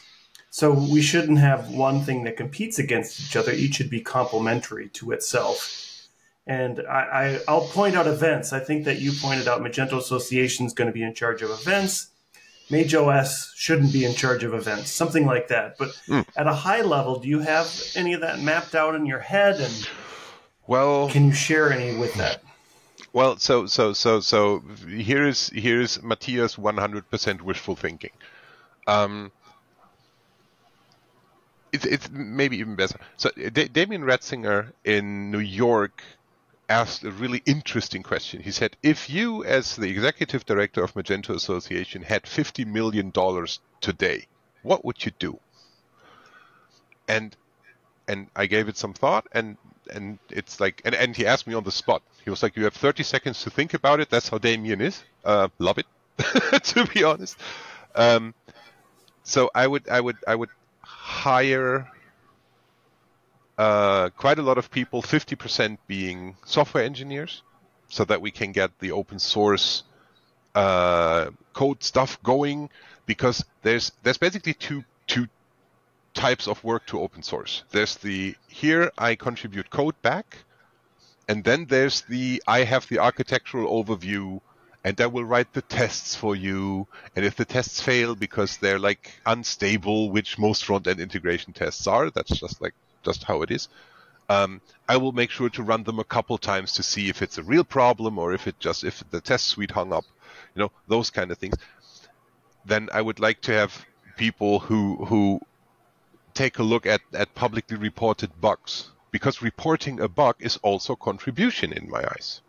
So 0.50 0.72
we 0.72 1.02
shouldn't 1.02 1.40
have 1.40 1.70
one 1.70 2.02
thing 2.02 2.24
that 2.24 2.38
competes 2.38 2.80
against 2.80 3.20
each 3.20 3.36
other. 3.36 3.52
Each 3.52 3.76
should 3.76 3.90
be 3.90 4.02
complementary 4.02 4.90
to 4.90 5.12
itself. 5.12 6.08
And 6.48 6.80
I, 6.88 7.40
will 7.48 7.68
point 7.68 7.96
out 7.96 8.08
events. 8.08 8.54
I 8.54 8.60
think 8.60 8.86
that 8.86 9.00
you 9.00 9.12
pointed 9.12 9.48
out 9.48 9.62
Magento 9.62 9.98
Association 9.98 10.66
is 10.66 10.74
going 10.74 10.88
to 10.88 10.94
be 10.94 11.04
in 11.04 11.14
charge 11.14 11.42
of 11.42 11.52
events. 11.52 12.08
MageOS 12.70 13.52
shouldn't 13.56 13.94
be 13.94 14.04
in 14.04 14.14
charge 14.14 14.44
of 14.44 14.54
events, 14.54 14.90
something 14.90 15.26
like 15.26 15.50
that. 15.50 15.78
But 15.78 15.90
mm. 16.08 16.26
at 16.36 16.48
a 16.48 16.54
high 16.54 16.82
level, 16.82 17.20
do 17.20 17.28
you 17.28 17.40
have 17.40 17.72
any 17.96 18.14
of 18.14 18.22
that 18.22 18.40
mapped 18.40 18.76
out 18.76 18.96
in 18.96 19.06
your 19.06 19.20
head? 19.20 19.60
And 19.60 19.90
well, 20.68 21.10
can 21.10 21.26
you 21.26 21.34
share 21.34 21.72
any 21.72 21.98
with 21.98 22.14
that? 22.16 22.44
Well, 23.14 23.38
so 23.38 23.66
so 23.66 23.94
so 23.94 24.20
so 24.20 24.60
here 24.88 25.28
is 25.28 25.50
here 25.50 25.82
is 25.82 26.02
Matthias 26.04 26.56
100% 26.56 27.42
wishful 27.42 27.76
thinking. 27.76 28.12
Um, 28.88 29.32
it's 31.72 31.86
it's 31.86 32.10
maybe 32.12 32.58
even 32.58 32.76
better. 32.76 33.00
So 33.18 33.30
D- 33.32 33.68
Damien 33.70 34.04
Retzinger 34.04 34.74
in 34.84 35.32
New 35.32 35.40
York 35.40 36.04
asked 36.70 37.04
a 37.04 37.12
really 37.12 37.42
interesting 37.46 38.04
question. 38.04 38.42
He 38.42 38.52
said, 38.52 38.78
"If 38.84 39.10
you, 39.10 39.44
as 39.44 39.76
the 39.76 39.90
executive 39.90 40.46
director 40.46 40.84
of 40.84 40.94
Magento 40.94 41.32
Association, 41.36 42.04
had 42.04 42.28
fifty 42.28 42.66
million 42.66 43.12
dollars 43.12 43.60
today, 43.82 44.28
what 44.64 44.86
would 44.86 45.06
you 45.06 45.12
do?" 45.18 45.40
And 47.08 47.36
and 48.08 48.28
I 48.36 48.46
gave 48.48 48.68
it 48.70 48.78
some 48.78 48.94
thought, 48.94 49.28
and 49.32 49.58
and 49.90 50.20
it's 50.30 50.60
like, 50.60 50.82
and, 50.86 50.96
and 50.96 51.16
he 51.16 51.26
asked 51.26 51.48
me 51.48 51.54
on 51.54 51.64
the 51.64 51.72
spot. 51.72 52.02
He 52.24 52.30
was 52.30 52.44
like, 52.44 52.56
"You 52.56 52.64
have 52.66 52.74
thirty 52.74 53.04
seconds 53.04 53.44
to 53.44 53.50
think 53.50 53.74
about 53.74 54.00
it." 54.00 54.10
That's 54.10 54.30
how 54.30 54.38
Damien 54.38 54.82
is. 54.82 55.04
Uh, 55.24 55.50
love 55.60 55.78
it, 55.78 55.86
to 56.64 56.86
be 56.94 57.04
honest. 57.04 57.38
Um, 57.96 58.34
so 59.24 59.50
I 59.54 59.68
would 59.68 59.90
I 59.90 60.00
would 60.00 60.18
I 60.28 60.36
would 60.36 60.50
hire 60.82 61.92
uh, 63.58 64.10
quite 64.12 64.40
a 64.40 64.42
lot 64.42 64.58
of 64.58 64.70
people, 64.70 65.02
50% 65.02 65.78
being 65.88 66.36
software 66.46 66.84
engineers, 66.84 67.42
so 67.90 68.06
that 68.06 68.22
we 68.22 68.32
can 68.32 68.52
get 68.52 68.78
the 68.80 68.92
open 68.92 69.20
source 69.20 69.84
uh, 70.54 71.32
code 71.54 71.84
stuff 71.84 72.22
going. 72.24 72.70
Because 73.06 73.44
there's 73.64 73.92
there's 74.04 74.18
basically 74.18 74.54
two 74.54 74.84
two 75.08 75.28
types 76.18 76.48
of 76.48 76.64
work 76.64 76.86
to 76.88 77.00
open 77.00 77.22
source. 77.24 77.64
There's 77.72 77.96
the 77.96 78.36
here 78.48 78.92
I 78.98 79.16
contribute 79.16 79.70
code 79.70 80.02
back, 80.02 80.38
and 81.30 81.44
then 81.44 81.66
there's 81.66 82.02
the 82.02 82.42
I 82.48 82.64
have 82.64 82.88
the 82.88 83.00
architectural 83.00 83.68
overview 83.72 84.42
and 84.88 85.02
I 85.02 85.08
will 85.08 85.26
write 85.26 85.52
the 85.52 85.62
tests 85.62 86.16
for 86.16 86.34
you. 86.34 86.88
And 87.16 87.26
if 87.26 87.36
the 87.36 87.44
tests 87.44 87.82
fail 87.82 88.16
because 88.16 88.56
they're 88.56 88.80
like 88.80 89.20
unstable, 89.26 90.12
which 90.12 90.40
most 90.40 90.64
front 90.64 90.88
end 90.88 91.02
integration 91.02 91.52
tests 91.52 91.88
are, 91.88 92.10
that's 92.10 92.40
just 92.40 92.62
like 92.62 92.74
just 93.04 93.24
how 93.24 93.42
it 93.42 93.52
is. 93.52 93.68
Um, 94.30 94.62
I 94.88 94.96
will 94.96 95.12
make 95.12 95.30
sure 95.30 95.50
to 95.50 95.64
run 95.64 95.84
them 95.84 96.00
a 96.00 96.04
couple 96.04 96.38
times 96.38 96.72
to 96.74 96.84
see 96.84 97.10
if 97.10 97.22
it's 97.22 97.38
a 97.38 97.44
real 97.44 97.66
problem 97.66 98.18
or 98.18 98.34
if 98.34 98.48
it 98.48 98.60
just 98.60 98.86
if 98.86 99.04
the 99.10 99.20
test 99.20 99.48
suite 99.48 99.72
hung 99.72 99.92
up, 99.92 100.06
you 100.56 100.62
know, 100.62 100.72
those 100.88 101.10
kind 101.10 101.32
of 101.32 101.38
things. 101.38 101.56
Then 102.66 102.88
I 102.94 103.02
would 103.02 103.20
like 103.20 103.42
to 103.42 103.54
have 103.54 103.86
people 104.16 104.60
who 104.60 105.06
who 105.06 105.42
take 106.38 106.60
a 106.60 106.64
look 106.64 106.86
at, 106.86 107.02
at 107.14 107.34
publicly 107.34 107.78
reported 107.78 108.32
bugs 108.40 108.92
because 109.10 109.42
reporting 109.42 110.00
a 110.00 110.08
bug 110.08 110.36
is 110.40 110.58
also 110.62 110.96
contribution 110.96 111.74
in 111.74 111.90
my 111.90 112.04
eyes. 112.14 112.42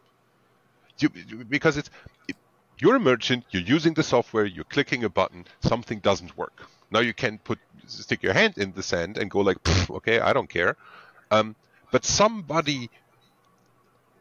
You, 0.99 1.09
because 1.49 1.77
it's 1.79 1.91
it, 2.29 2.37
you're 2.79 2.97
a 2.97 3.01
merchant, 3.01 3.45
you're 3.51 3.63
using 3.77 3.95
the 3.95 4.03
software, 4.03 4.45
you're 4.45 4.73
clicking 4.77 5.05
a 5.05 5.09
button, 5.09 5.47
something 5.61 6.01
doesn't 6.01 6.37
work. 6.37 6.69
Now 6.91 7.01
you 7.01 7.15
can 7.15 7.39
put 7.39 7.59
stick 7.87 8.23
your 8.23 8.35
hand 8.35 8.59
in 8.59 8.73
the 8.73 8.83
sand 8.83 9.17
and 9.17 9.31
go 9.31 9.41
like, 9.41 9.59
okay, 9.99 10.21
I 10.21 10.33
don't 10.33 10.51
care. 10.51 10.77
Um, 11.31 11.57
but 11.91 12.05
somebody 12.05 12.91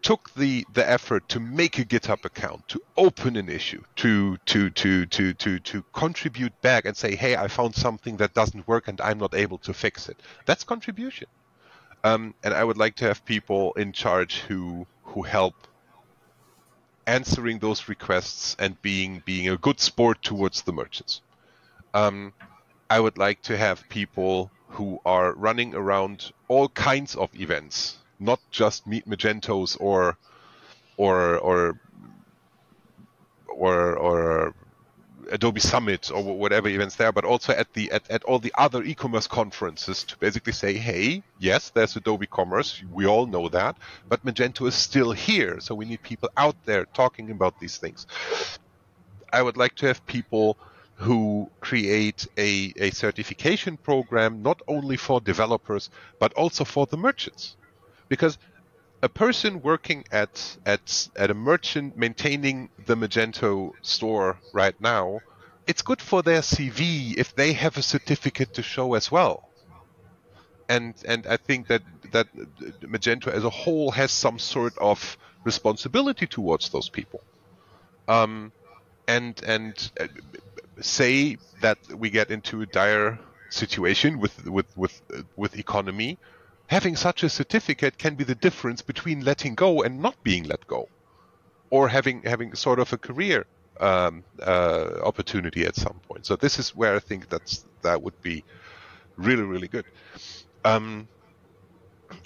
took 0.07 0.33
the 0.35 0.65
the 0.73 0.89
effort 0.89 1.27
to 1.27 1.37
make 1.37 1.77
a 1.79 1.83
GitHub 1.83 2.23
account, 2.23 2.65
to 2.69 2.81
open 2.95 3.35
an 3.35 3.49
issue, 3.49 3.83
to 3.97 4.37
to 4.45 4.69
to 4.69 5.05
to 5.05 5.33
to 5.33 5.59
to 5.59 5.83
contribute 5.91 6.55
back 6.61 6.85
and 6.85 6.95
say, 6.95 7.13
hey, 7.13 7.35
I 7.35 7.49
found 7.49 7.75
something 7.75 8.15
that 8.21 8.33
doesn't 8.33 8.65
work 8.69 8.87
and 8.87 9.01
I'm 9.01 9.19
not 9.19 9.35
able 9.35 9.57
to 9.67 9.73
fix 9.73 10.07
it. 10.07 10.17
That's 10.45 10.63
contribution. 10.63 11.27
Um, 12.05 12.33
and 12.41 12.53
I 12.53 12.63
would 12.63 12.77
like 12.77 12.95
to 13.01 13.05
have 13.05 13.25
people 13.25 13.73
in 13.73 13.91
charge 13.91 14.39
who 14.47 14.87
who 15.03 15.23
help 15.23 15.55
answering 17.05 17.59
those 17.59 17.89
requests 17.89 18.55
and 18.59 18.81
being 18.81 19.21
being 19.25 19.49
a 19.49 19.57
good 19.57 19.81
sport 19.81 20.21
towards 20.21 20.61
the 20.61 20.71
merchants. 20.71 21.19
Um, 21.93 22.31
I 22.89 23.01
would 23.01 23.17
like 23.17 23.41
to 23.49 23.57
have 23.57 23.89
people 23.89 24.51
who 24.69 25.01
are 25.05 25.33
running 25.33 25.75
around 25.75 26.31
all 26.47 26.69
kinds 26.69 27.15
of 27.15 27.29
events, 27.35 27.97
not 28.19 28.39
just 28.51 28.87
Meet 28.87 29.07
Magentos 29.07 29.77
or 29.79 30.17
or 30.97 31.37
or 31.37 31.79
or 33.47 33.95
or 33.95 34.55
Adobe 35.31 35.59
Summit 35.59 36.09
or 36.11 36.23
whatever 36.23 36.69
events 36.69 36.95
there, 36.95 37.11
but 37.11 37.25
also 37.25 37.53
at 37.53 37.73
the 37.73 37.91
at, 37.91 38.09
at 38.09 38.23
all 38.23 38.39
the 38.39 38.53
other 38.57 38.83
e-commerce 38.83 39.27
conferences 39.27 40.03
to 40.05 40.17
basically 40.17 40.53
say, 40.53 40.73
hey, 40.73 41.23
yes, 41.39 41.69
there's 41.69 41.95
Adobe 41.95 42.27
Commerce, 42.27 42.81
we 42.91 43.05
all 43.05 43.25
know 43.25 43.49
that, 43.49 43.75
but 44.07 44.25
Magento 44.25 44.67
is 44.67 44.75
still 44.75 45.11
here, 45.11 45.59
so 45.59 45.75
we 45.75 45.85
need 45.85 46.01
people 46.01 46.29
out 46.37 46.55
there 46.65 46.85
talking 46.85 47.31
about 47.31 47.59
these 47.59 47.77
things. 47.77 48.07
I 49.33 49.41
would 49.41 49.57
like 49.57 49.75
to 49.75 49.87
have 49.87 50.05
people 50.05 50.57
who 50.95 51.49
create 51.59 52.27
a, 52.37 52.73
a 52.77 52.89
certification 52.91 53.77
program 53.77 54.41
not 54.41 54.61
only 54.67 54.97
for 54.97 55.21
developers 55.21 55.91
but 56.19 56.33
also 56.33 56.63
for 56.63 56.87
the 56.87 56.97
merchants 56.97 57.55
because 58.09 58.37
a 59.01 59.09
person 59.09 59.61
working 59.61 60.05
at 60.11 60.57
at 60.65 61.09
at 61.15 61.29
a 61.29 61.33
merchant 61.33 61.97
maintaining 61.97 62.69
the 62.85 62.95
Magento 62.95 63.71
store 63.81 64.37
right 64.53 64.79
now, 64.81 65.19
it's 65.67 65.81
good 65.81 66.01
for 66.01 66.23
their 66.23 66.41
CV 66.41 67.15
if 67.17 67.35
they 67.35 67.53
have 67.53 67.77
a 67.77 67.81
certificate 67.81 68.53
to 68.55 68.63
show 68.63 68.95
as 68.95 69.11
well. 69.11 69.49
And 70.67 70.95
and 71.05 71.27
I 71.27 71.37
think 71.37 71.67
that 71.67 71.83
that 72.11 72.27
Magento 72.81 73.27
as 73.27 73.43
a 73.43 73.49
whole 73.49 73.91
has 73.91 74.11
some 74.11 74.39
sort 74.39 74.77
of 74.77 75.17
responsibility 75.43 76.27
towards 76.27 76.69
those 76.69 76.89
people. 76.89 77.21
Um, 78.07 78.51
and 79.07 79.41
and 79.43 79.91
uh, 79.99 80.07
say 80.81 81.37
that 81.61 81.77
we 81.95 82.09
get 82.09 82.31
into 82.31 82.61
a 82.61 82.65
dire 82.65 83.19
situation 83.49 84.19
with 84.19 84.45
with 84.45 84.75
with 84.75 85.01
with 85.35 85.57
economy 85.57 86.17
having 86.67 86.95
such 86.95 87.23
a 87.23 87.29
certificate 87.29 87.97
can 87.97 88.15
be 88.15 88.23
the 88.23 88.35
difference 88.35 88.81
between 88.81 89.21
letting 89.21 89.55
go 89.55 89.81
and 89.83 90.01
not 90.01 90.15
being 90.23 90.43
let 90.43 90.65
go, 90.67 90.87
or 91.69 91.87
having 91.87 92.21
having 92.23 92.55
sort 92.55 92.79
of 92.79 92.93
a 92.93 92.97
career 92.97 93.45
um, 93.79 94.23
uh, 94.41 94.99
opportunity 95.03 95.65
at 95.65 95.75
some 95.75 95.99
point. 96.07 96.25
So 96.25 96.35
this 96.35 96.59
is 96.59 96.75
where 96.75 96.95
I 96.95 96.99
think 96.99 97.29
that's 97.29 97.65
that 97.81 98.01
would 98.01 98.21
be 98.21 98.43
really 99.15 99.43
really 99.43 99.67
good. 99.67 99.85
Um, 100.65 101.07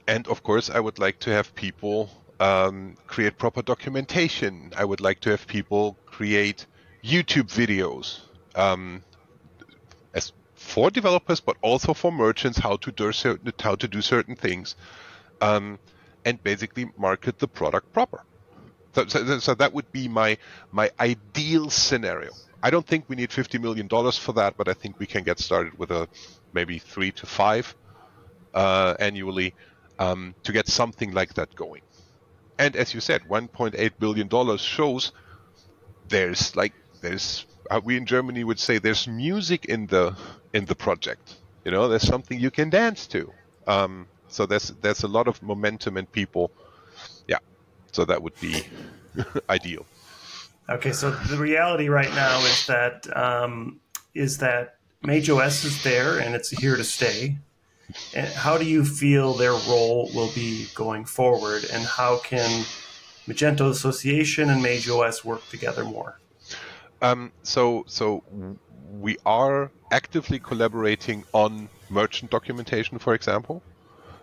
and 0.07 0.27
of 0.27 0.43
course, 0.43 0.69
I 0.69 0.79
would 0.79 0.99
like 0.99 1.19
to 1.19 1.31
have 1.31 1.53
people 1.55 2.09
um, 2.39 2.97
create 3.07 3.37
proper 3.37 3.61
documentation. 3.61 4.73
I 4.75 4.85
would 4.85 5.01
like 5.01 5.19
to 5.21 5.29
have 5.29 5.47
people 5.47 5.97
create 6.05 6.65
YouTube 7.03 7.49
videos. 7.49 8.21
Um, 8.55 9.03
as 10.13 10.33
for 10.61 10.89
developers, 10.89 11.39
but 11.41 11.57
also 11.61 11.93
for 11.93 12.11
merchants, 12.11 12.57
how 12.57 12.77
to 12.77 12.91
do 12.91 13.11
certain 13.11 13.51
how 13.59 13.75
to 13.75 13.87
do 13.87 14.01
certain 14.01 14.35
things, 14.35 14.75
um, 15.41 15.79
and 16.23 16.41
basically 16.43 16.89
market 16.97 17.39
the 17.39 17.47
product 17.47 17.91
proper. 17.91 18.23
So, 18.93 19.07
so, 19.07 19.39
so, 19.39 19.55
that 19.55 19.73
would 19.73 19.91
be 19.91 20.07
my 20.07 20.37
my 20.71 20.91
ideal 20.99 21.69
scenario. 21.69 22.31
I 22.63 22.69
don't 22.69 22.85
think 22.85 23.05
we 23.09 23.15
need 23.15 23.31
fifty 23.33 23.57
million 23.57 23.87
dollars 23.87 24.17
for 24.17 24.33
that, 24.33 24.55
but 24.55 24.67
I 24.69 24.73
think 24.73 24.99
we 24.99 25.07
can 25.07 25.23
get 25.23 25.39
started 25.39 25.77
with 25.77 25.91
a 25.91 26.07
maybe 26.53 26.79
three 26.79 27.11
to 27.13 27.25
five 27.25 27.75
uh, 28.53 28.95
annually 28.99 29.53
um, 29.99 30.35
to 30.43 30.51
get 30.53 30.67
something 30.67 31.11
like 31.11 31.33
that 31.33 31.53
going. 31.55 31.81
And 32.59 32.75
as 32.75 32.93
you 32.93 33.01
said, 33.01 33.23
1.8 33.23 33.91
billion 33.99 34.27
dollars 34.27 34.61
shows 34.61 35.11
there's 36.07 36.55
like 36.55 36.73
there's 37.01 37.45
we 37.83 37.97
in 37.97 38.05
Germany 38.05 38.43
would 38.43 38.59
say 38.59 38.77
there's 38.77 39.07
music 39.07 39.65
in 39.65 39.87
the 39.87 40.15
in 40.53 40.65
the 40.65 40.75
project. 40.75 41.35
You 41.65 41.71
know, 41.71 41.87
there's 41.87 42.07
something 42.07 42.39
you 42.39 42.51
can 42.51 42.69
dance 42.69 43.07
to. 43.07 43.31
Um, 43.67 44.07
so 44.27 44.45
there's 44.45 44.69
there's 44.81 45.03
a 45.03 45.07
lot 45.07 45.27
of 45.27 45.41
momentum 45.43 45.97
and 45.97 46.11
people. 46.11 46.51
Yeah, 47.27 47.39
so 47.91 48.05
that 48.05 48.21
would 48.21 48.39
be 48.39 48.63
ideal. 49.49 49.85
Okay, 50.69 50.93
so 50.93 51.11
the 51.11 51.37
reality 51.37 51.89
right 51.89 52.13
now 52.15 52.39
is 52.39 52.65
that 52.67 53.05
um, 53.15 53.79
is 54.13 54.37
that 54.39 54.77
MageOS 55.03 55.65
is 55.65 55.83
there 55.83 56.19
and 56.19 56.35
it's 56.35 56.49
here 56.49 56.75
to 56.75 56.83
stay. 56.83 57.37
And 58.15 58.27
how 58.27 58.57
do 58.57 58.65
you 58.65 58.85
feel 58.85 59.33
their 59.33 59.51
role 59.51 60.09
will 60.15 60.31
be 60.33 60.67
going 60.75 61.03
forward, 61.03 61.65
and 61.73 61.83
how 61.83 62.19
can 62.19 62.63
Magento 63.27 63.69
Association 63.69 64.49
and 64.49 64.63
MageOS 64.63 65.25
work 65.25 65.45
together 65.49 65.83
more? 65.83 66.17
Um, 67.01 67.31
so 67.43 67.83
so 67.87 68.23
we 68.91 69.17
are 69.25 69.71
actively 69.91 70.39
collaborating 70.39 71.23
on 71.33 71.69
merchant 71.89 72.31
documentation, 72.31 72.99
for 72.99 73.13
example. 73.13 73.63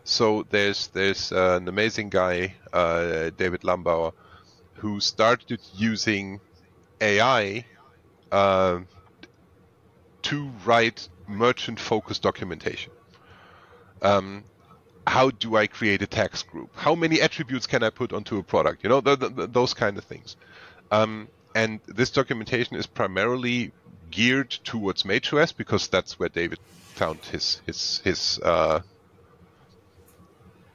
So 0.04 0.46
there's 0.50 0.88
there's 0.88 1.32
uh, 1.32 1.58
an 1.60 1.68
amazing 1.68 2.08
guy, 2.10 2.54
uh, 2.72 3.30
David 3.36 3.62
Lambauer, 3.62 4.12
who 4.74 5.00
started 5.00 5.60
using 5.74 6.40
AI 7.00 7.64
uh, 8.32 8.80
to 10.22 10.50
write 10.64 11.08
merchant-focused 11.26 12.22
documentation. 12.22 12.92
Um, 14.02 14.44
how 15.06 15.30
do 15.30 15.56
I 15.56 15.66
create 15.66 16.02
a 16.02 16.06
tax 16.06 16.42
group? 16.42 16.70
How 16.74 16.94
many 16.94 17.20
attributes 17.20 17.66
can 17.66 17.82
I 17.82 17.90
put 17.90 18.12
onto 18.12 18.38
a 18.38 18.42
product? 18.42 18.82
You 18.84 18.90
know, 18.90 19.00
th- 19.00 19.18
th- 19.18 19.50
those 19.52 19.74
kind 19.74 19.98
of 19.98 20.04
things. 20.04 20.36
Um, 20.90 21.28
and 21.54 21.80
this 21.86 22.10
documentation 22.10 22.76
is 22.76 22.86
primarily 22.86 23.72
geared 24.10 24.50
towards 24.50 25.02
MageOS 25.02 25.56
because 25.56 25.88
that's 25.88 26.18
where 26.18 26.28
David 26.28 26.58
found 26.94 27.18
his 27.26 27.60
his 27.66 28.00
his 28.04 28.40
uh, 28.42 28.80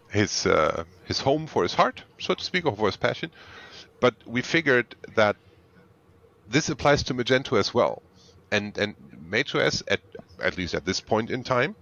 his 0.10 0.46
uh, 0.46 0.84
his 1.06 1.20
home 1.20 1.48
for 1.48 1.64
his 1.64 1.74
heart, 1.74 2.04
so 2.20 2.34
to 2.34 2.44
speak, 2.44 2.66
or 2.66 2.76
for 2.76 2.86
his 2.88 2.98
passion. 2.98 3.32
But 4.00 4.16
we 4.26 4.42
figured 4.42 4.96
that 5.16 5.36
this 6.48 6.70
applies 6.70 7.04
to 7.04 7.14
Magento 7.14 7.58
as 7.58 7.74
well, 7.74 8.02
and 8.52 8.78
and 8.78 8.96
MageOS 9.30 9.84
at 9.88 10.02
at 10.42 10.58
least 10.58 10.74
at 10.74 10.86
this 10.86 11.02
point 11.02 11.30
in 11.30 11.44
time 11.44 11.76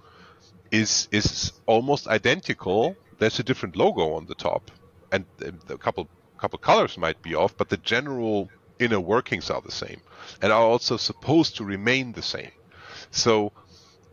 is 0.72 1.08
is 1.12 1.54
almost 1.66 2.08
identical. 2.08 2.96
There's 3.20 3.40
a 3.40 3.44
different 3.44 3.76
logo 3.76 4.14
on 4.14 4.26
the 4.26 4.36
top, 4.36 4.72
and 5.12 5.26
a 5.70 5.78
couple 5.78 6.08
couple 6.38 6.58
colors 6.60 6.98
might 6.98 7.22
be 7.22 7.36
off, 7.36 7.56
but 7.56 7.70
the 7.70 7.78
general 7.78 8.50
inner 8.82 9.00
workings 9.00 9.50
are 9.50 9.62
the 9.62 9.72
same, 9.72 10.02
and 10.42 10.52
are 10.52 10.62
also 10.64 10.98
supposed 10.98 11.58
to 11.58 11.64
remain 11.64 12.14
the 12.14 12.22
same. 12.22 12.52
So 13.12 13.52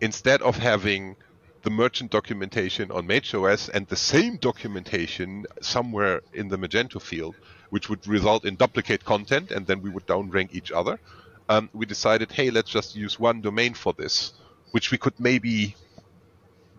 instead 0.01 0.43
of 0.43 0.57
having 0.57 1.17
the 1.63 1.71
merchant 1.71 2.11
documentation 2.11 2.91
on 2.91 3.07
MageOS 3.07 3.69
and 3.69 3.87
the 3.89 3.97
same 3.97 4.37
documentation 4.37 5.47
somewhere 5.61 6.23
in 6.33 6.49
the 6.49 6.57
Magento 6.57 7.01
field, 7.01 7.35
which 7.71 7.89
would 7.89 8.07
result 8.07 8.45
in 8.45 8.57
duplicate 8.57 9.05
content, 9.05 9.51
and 9.51 9.67
then 9.67 9.83
we 9.83 9.91
would 9.91 10.07
downrank 10.07 10.55
each 10.55 10.71
other. 10.71 10.99
Um, 11.49 11.69
we 11.73 11.87
decided, 11.87 12.31
hey, 12.31 12.51
let's 12.51 12.71
just 12.71 12.95
use 12.95 13.19
one 13.19 13.41
domain 13.41 13.75
for 13.75 13.93
this, 13.93 14.33
which 14.71 14.91
we 14.91 14.99
could 14.99 15.19
maybe, 15.19 15.75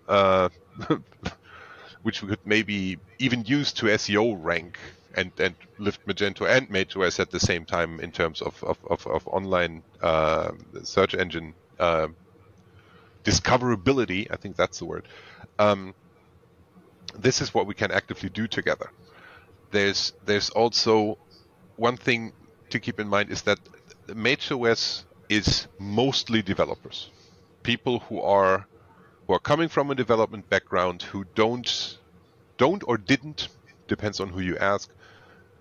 uh, 0.07 0.49
which 2.03 2.21
we 2.21 2.29
could 2.29 2.45
maybe 2.45 2.97
even 3.17 3.43
use 3.45 3.73
to 3.73 3.87
SEO 3.87 4.37
rank 4.39 4.77
and, 5.15 5.31
and 5.39 5.55
lift 5.77 6.05
Magento 6.05 6.47
and 6.47 6.69
MageOS 6.69 7.19
at 7.19 7.31
the 7.31 7.39
same 7.39 7.65
time 7.65 7.99
in 7.99 8.11
terms 8.11 8.41
of 8.41 8.63
of, 8.63 8.77
of, 8.89 9.07
of 9.07 9.27
online 9.27 9.83
uh, 10.01 10.51
search 10.83 11.13
engine 11.15 11.53
uh, 11.79 12.07
discoverability. 13.23 14.27
I 14.31 14.35
think 14.35 14.55
that's 14.55 14.79
the 14.79 14.85
word. 14.85 15.07
Um, 15.57 15.93
this 17.17 17.41
is 17.41 17.53
what 17.53 17.65
we 17.65 17.73
can 17.73 17.91
actively 17.91 18.29
do 18.29 18.47
together. 18.47 18.91
There's 19.71 20.13
there's 20.25 20.49
also 20.49 21.17
one 21.75 21.97
thing 21.97 22.33
to 22.69 22.79
keep 22.79 22.99
in 22.99 23.07
mind 23.07 23.31
is 23.31 23.43
that 23.43 23.59
MageOS 24.07 25.03
is 25.29 25.67
mostly 25.79 26.41
developers, 26.41 27.09
people 27.63 27.99
who 27.99 28.21
are 28.21 28.67
who 29.27 29.33
are 29.33 29.39
coming 29.39 29.69
from 29.69 29.91
a 29.91 29.95
development 29.95 30.49
background 30.49 31.03
who 31.03 31.25
don't 31.35 31.97
don't 32.57 32.83
or 32.87 32.97
didn't 32.97 33.47
depends 33.89 34.19
on 34.19 34.29
who 34.29 34.39
you 34.39 34.57
ask 34.57 34.89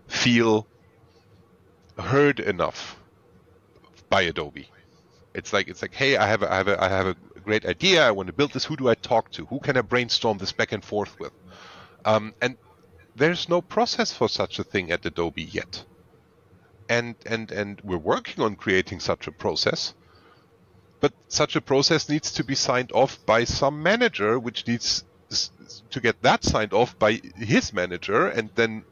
feel 0.08 0.66
heard 1.98 2.40
enough 2.40 2.96
by 4.08 4.22
Adobe. 4.22 4.70
It's 5.34 5.52
like 5.52 5.68
it's 5.68 5.82
like, 5.82 5.94
hey, 5.94 6.16
I 6.16 6.26
have 6.26 6.42
a, 6.42 6.52
I 6.52 6.56
have 6.56 6.68
a, 6.68 6.82
I 6.82 6.88
have 6.88 7.06
a 7.06 7.16
great 7.44 7.66
idea. 7.66 8.06
I 8.06 8.10
want 8.10 8.28
to 8.28 8.32
build 8.32 8.52
this. 8.52 8.64
Who 8.64 8.76
do 8.76 8.88
I 8.88 8.94
talk 8.94 9.30
to? 9.32 9.46
Who 9.46 9.60
can 9.60 9.76
I 9.76 9.82
brainstorm 9.82 10.38
this 10.38 10.52
back 10.52 10.72
and 10.72 10.84
forth 10.84 11.18
with? 11.20 11.32
Um, 12.04 12.34
and 12.40 12.56
there's 13.14 13.48
no 13.48 13.60
process 13.60 14.12
for 14.12 14.28
such 14.28 14.58
a 14.58 14.64
thing 14.64 14.90
at 14.90 15.04
Adobe 15.04 15.42
yet. 15.42 15.84
And 16.88 17.14
and 17.26 17.52
and 17.52 17.80
we're 17.82 17.98
working 17.98 18.42
on 18.42 18.56
creating 18.56 19.00
such 19.00 19.26
a 19.26 19.32
process. 19.32 19.94
But 21.00 21.12
such 21.28 21.54
a 21.54 21.60
process 21.60 22.08
needs 22.08 22.32
to 22.32 22.44
be 22.44 22.56
signed 22.56 22.90
off 22.92 23.24
by 23.24 23.44
some 23.44 23.82
manager, 23.82 24.38
which 24.38 24.66
needs 24.66 25.04
to 25.90 26.00
get 26.00 26.22
that 26.22 26.44
signed 26.44 26.72
off 26.72 26.98
by 26.98 27.20
his 27.36 27.72
manager, 27.72 28.28
and 28.28 28.50
then 28.54 28.84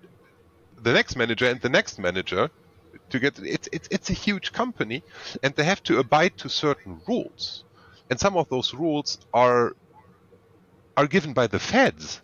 the 0.83 0.93
next 0.93 1.17
manager 1.17 1.47
and 1.49 1.61
the 1.61 1.69
next 1.69 1.99
manager 1.99 2.51
to 3.11 3.19
get 3.19 3.39
it's 3.39 3.69
it's 3.73 3.89
it's 3.91 4.11
a 4.11 4.13
huge 4.13 4.53
company 4.53 5.03
and 5.43 5.55
they 5.55 5.65
have 5.65 5.83
to 5.83 5.99
abide 5.99 6.37
to 6.39 6.49
certain 6.49 7.01
rules. 7.09 7.65
And 8.11 8.19
some 8.19 8.37
of 8.37 8.49
those 8.49 8.75
rules 8.75 9.19
are 9.33 9.75
are 10.97 11.07
given 11.07 11.33
by 11.33 11.47
the 11.47 11.59
feds. 11.59 12.23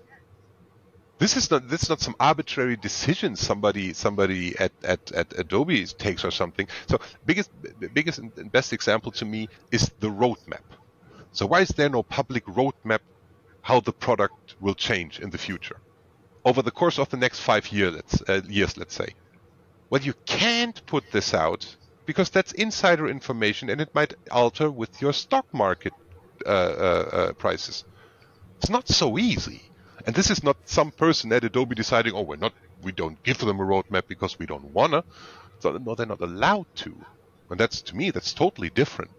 This 1.18 1.36
is 1.36 1.50
not 1.50 1.68
this 1.68 1.84
is 1.84 1.88
not 1.88 2.00
some 2.00 2.16
arbitrary 2.18 2.76
decision 2.76 3.36
somebody 3.36 3.92
somebody 3.92 4.58
at, 4.58 4.72
at, 4.82 5.12
at 5.12 5.38
Adobe 5.38 5.86
takes 5.86 6.24
or 6.24 6.30
something. 6.30 6.66
So 6.88 6.98
biggest 7.24 7.50
biggest 7.92 8.18
and 8.18 8.50
best 8.50 8.72
example 8.72 9.12
to 9.12 9.24
me 9.24 9.48
is 9.70 9.90
the 10.00 10.08
roadmap. 10.08 10.66
So 11.32 11.46
why 11.46 11.60
is 11.60 11.68
there 11.68 11.88
no 11.88 12.02
public 12.02 12.44
roadmap 12.46 13.00
how 13.62 13.80
the 13.80 13.92
product 13.92 14.54
will 14.60 14.74
change 14.74 15.18
in 15.20 15.30
the 15.30 15.38
future 15.38 15.80
over 16.44 16.62
the 16.62 16.70
course 16.70 16.98
of 16.98 17.08
the 17.10 17.16
next 17.16 17.40
five 17.40 17.70
year, 17.72 17.90
let's, 17.90 18.22
uh, 18.28 18.40
years, 18.48 18.76
let's 18.76 18.94
say. 18.94 19.14
Well, 19.90 20.02
you 20.02 20.14
can't 20.26 20.84
put 20.86 21.10
this 21.12 21.34
out 21.34 21.76
because 22.06 22.30
that's 22.30 22.52
insider 22.52 23.08
information 23.08 23.70
and 23.70 23.80
it 23.80 23.94
might 23.94 24.14
alter 24.30 24.70
with 24.70 25.00
your 25.00 25.12
stock 25.12 25.46
market 25.52 25.92
uh, 26.44 26.48
uh, 26.48 26.52
uh, 27.12 27.32
prices. 27.34 27.84
It's 28.58 28.70
not 28.70 28.88
so 28.88 29.18
easy. 29.18 29.62
And 30.04 30.16
this 30.16 30.30
is 30.30 30.42
not 30.42 30.56
some 30.64 30.90
person 30.90 31.32
at 31.32 31.44
Adobe 31.44 31.76
deciding, 31.76 32.14
oh, 32.14 32.22
we're 32.22 32.36
not, 32.36 32.54
we 32.82 32.90
don't 32.90 33.22
give 33.22 33.38
them 33.38 33.60
a 33.60 33.64
roadmap 33.64 34.08
because 34.08 34.38
we 34.38 34.46
don't 34.46 34.72
wanna. 34.72 35.04
So, 35.60 35.70
no, 35.72 35.94
they're 35.94 36.06
not 36.06 36.20
allowed 36.20 36.66
to. 36.76 36.96
And 37.50 37.60
that's, 37.60 37.82
to 37.82 37.96
me, 37.96 38.10
that's 38.10 38.32
totally 38.32 38.70
different. 38.70 39.12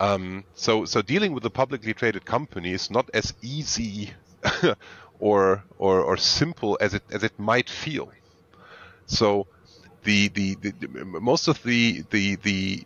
Um, 0.00 0.44
so, 0.54 0.84
so 0.84 1.02
dealing 1.02 1.32
with 1.32 1.44
a 1.44 1.50
publicly 1.50 1.92
traded 1.94 2.24
company 2.24 2.72
is 2.72 2.90
not 2.90 3.10
as 3.14 3.34
easy 3.42 4.12
or 5.18 5.64
or, 5.78 6.00
or 6.02 6.16
simple 6.16 6.78
as 6.80 6.94
it 6.94 7.02
as 7.10 7.24
it 7.24 7.38
might 7.38 7.68
feel. 7.68 8.12
So 9.06 9.46
the 10.04 10.28
the, 10.28 10.54
the 10.56 11.04
most 11.04 11.48
of 11.48 11.62
the 11.62 12.04
the 12.10 12.36
the 12.36 12.84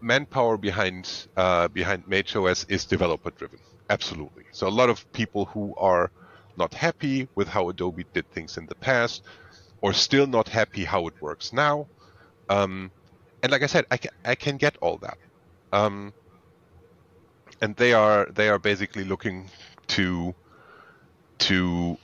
manpower 0.00 0.56
behind 0.56 1.26
uh, 1.36 1.68
behind 1.68 2.06
MageOS 2.06 2.66
is 2.70 2.84
developer 2.86 3.30
driven. 3.30 3.58
Absolutely. 3.90 4.44
So 4.52 4.66
a 4.68 4.70
lot 4.80 4.88
of 4.90 5.10
people 5.12 5.46
who 5.46 5.74
are 5.76 6.10
not 6.56 6.74
happy 6.74 7.28
with 7.34 7.48
how 7.48 7.68
Adobe 7.68 8.06
did 8.12 8.30
things 8.30 8.56
in 8.56 8.66
the 8.66 8.74
past, 8.74 9.22
or 9.82 9.92
still 9.92 10.26
not 10.26 10.48
happy 10.48 10.84
how 10.84 11.06
it 11.06 11.14
works 11.20 11.52
now. 11.52 11.86
Um, 12.48 12.90
and 13.42 13.52
like 13.52 13.62
I 13.62 13.66
said, 13.66 13.84
I 13.90 13.98
can, 13.98 14.10
I 14.24 14.34
can 14.34 14.56
get 14.56 14.76
all 14.78 14.98
that. 14.98 15.18
Um, 15.72 16.14
and 17.60 17.76
they 17.76 17.92
are 17.92 18.26
they 18.26 18.48
are 18.48 18.58
basically 18.58 19.04
looking 19.04 19.50
to 19.88 20.34
to 21.38 21.98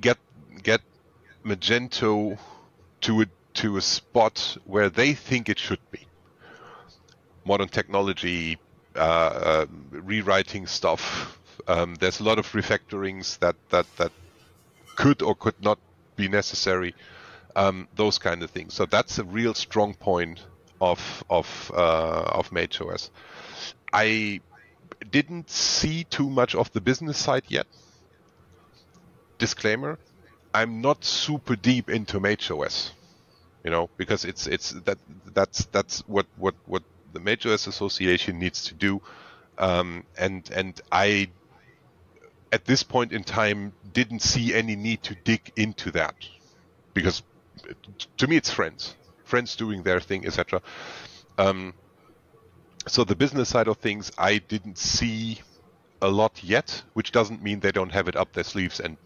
get 0.00 0.18
get 0.62 0.80
Magento 1.44 2.38
to 3.02 3.22
a 3.22 3.26
to 3.54 3.76
a 3.76 3.80
spot 3.80 4.56
where 4.64 4.88
they 4.88 5.14
think 5.14 5.48
it 5.48 5.58
should 5.58 5.90
be. 5.90 6.06
Modern 7.44 7.68
technology, 7.68 8.58
uh, 8.94 8.98
uh, 8.98 9.66
rewriting 9.90 10.66
stuff. 10.66 11.38
Um, 11.66 11.96
there's 11.96 12.20
a 12.20 12.24
lot 12.24 12.38
of 12.38 12.46
refactorings 12.52 13.38
that 13.40 13.56
that 13.70 13.86
that 13.96 14.12
could 14.96 15.22
or 15.22 15.34
could 15.34 15.60
not 15.62 15.78
be 16.16 16.28
necessary. 16.28 16.94
Um, 17.54 17.88
those 17.96 18.18
kind 18.18 18.42
of 18.42 18.50
things. 18.50 18.72
So 18.72 18.86
that's 18.86 19.18
a 19.18 19.24
real 19.24 19.52
strong 19.52 19.94
point 19.94 20.40
of 20.80 21.24
of 21.28 21.70
uh, 21.74 22.22
of 22.38 22.50
MageOS. 22.50 23.10
I 23.92 24.40
didn't 25.10 25.50
see 25.50 26.04
too 26.04 26.28
much 26.28 26.54
of 26.54 26.72
the 26.72 26.80
business 26.80 27.18
side 27.18 27.44
yet. 27.48 27.66
Disclaimer, 29.38 29.98
I'm 30.54 30.80
not 30.80 31.04
super 31.04 31.56
deep 31.56 31.88
into 31.88 32.20
MageOS, 32.20 32.90
you 33.64 33.70
know, 33.70 33.88
because 33.96 34.24
it's 34.24 34.46
it's 34.46 34.70
that 34.70 34.98
that's 35.32 35.64
that's 35.66 36.00
what 36.06 36.26
what 36.36 36.54
what 36.66 36.82
the 37.12 37.20
MageOS 37.20 37.66
Association 37.66 38.38
needs 38.38 38.64
to 38.64 38.74
do, 38.74 39.00
um, 39.58 40.04
and 40.18 40.48
and 40.54 40.80
I 40.90 41.30
at 42.52 42.66
this 42.66 42.82
point 42.82 43.12
in 43.12 43.24
time 43.24 43.72
didn't 43.92 44.20
see 44.20 44.54
any 44.54 44.76
need 44.76 45.02
to 45.04 45.14
dig 45.24 45.52
into 45.56 45.90
that 45.92 46.14
because 46.94 47.22
to 48.18 48.26
me 48.26 48.36
it's 48.36 48.50
friends, 48.50 48.94
friends 49.24 49.56
doing 49.56 49.82
their 49.82 50.00
thing, 50.00 50.26
etc. 50.26 50.60
Um, 51.38 51.74
so 52.86 53.04
the 53.04 53.16
business 53.16 53.48
side 53.48 53.68
of 53.68 53.78
things 53.78 54.10
I 54.18 54.38
didn't 54.38 54.78
see 54.78 55.40
a 56.00 56.08
lot 56.08 56.42
yet, 56.42 56.82
which 56.94 57.12
doesn't 57.12 57.42
mean 57.42 57.60
they 57.60 57.72
don't 57.72 57.92
have 57.92 58.08
it 58.08 58.16
up 58.16 58.32
their 58.32 58.44
sleeves 58.44 58.80
and 58.80 58.96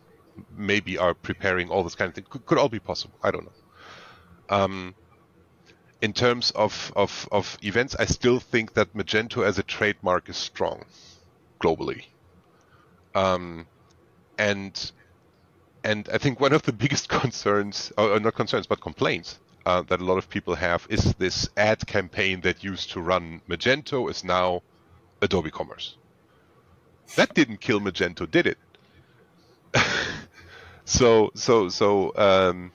maybe 0.56 0.98
are 0.98 1.14
preparing 1.14 1.70
all 1.70 1.82
this 1.82 1.94
kind 1.94 2.08
of 2.08 2.14
thing. 2.14 2.24
Could, 2.28 2.46
could 2.46 2.58
all 2.58 2.68
be 2.68 2.78
possible. 2.78 3.14
I 3.22 3.30
don't 3.30 3.44
know. 3.44 3.52
Um, 4.48 4.94
in 6.00 6.12
terms 6.12 6.50
of, 6.52 6.92
of, 6.96 7.28
of 7.32 7.58
events, 7.62 7.96
I 7.98 8.06
still 8.06 8.40
think 8.40 8.74
that 8.74 8.94
Magento 8.94 9.44
as 9.44 9.58
a 9.58 9.62
trademark 9.62 10.28
is 10.28 10.36
strong 10.36 10.84
globally. 11.60 12.04
Um, 13.14 13.66
and 14.38 14.92
and 15.84 16.08
I 16.12 16.18
think 16.18 16.40
one 16.40 16.52
of 16.52 16.62
the 16.62 16.72
biggest 16.84 17.08
concerns, 17.08 17.92
or 17.96 18.18
not 18.20 18.34
concerns, 18.34 18.66
but 18.66 18.80
complaints 18.80 19.38
uh, 19.66 19.82
that 19.82 20.00
a 20.00 20.04
lot 20.04 20.16
of 20.16 20.30
people 20.30 20.54
have 20.54 20.86
is 20.88 21.14
this 21.14 21.48
ad 21.56 21.86
campaign 21.86 22.40
that 22.42 22.62
used 22.62 22.92
to 22.92 23.00
run 23.00 23.42
Magento 23.48 24.08
is 24.08 24.22
now 24.22 24.62
Adobe 25.20 25.50
Commerce. 25.50 25.96
That 27.16 27.34
didn't 27.34 27.60
kill 27.60 27.80
Magento, 27.80 28.30
did 28.30 28.46
it? 28.46 28.58
so 30.84 31.32
so 31.34 31.68
so 31.68 32.12
um, 32.16 32.72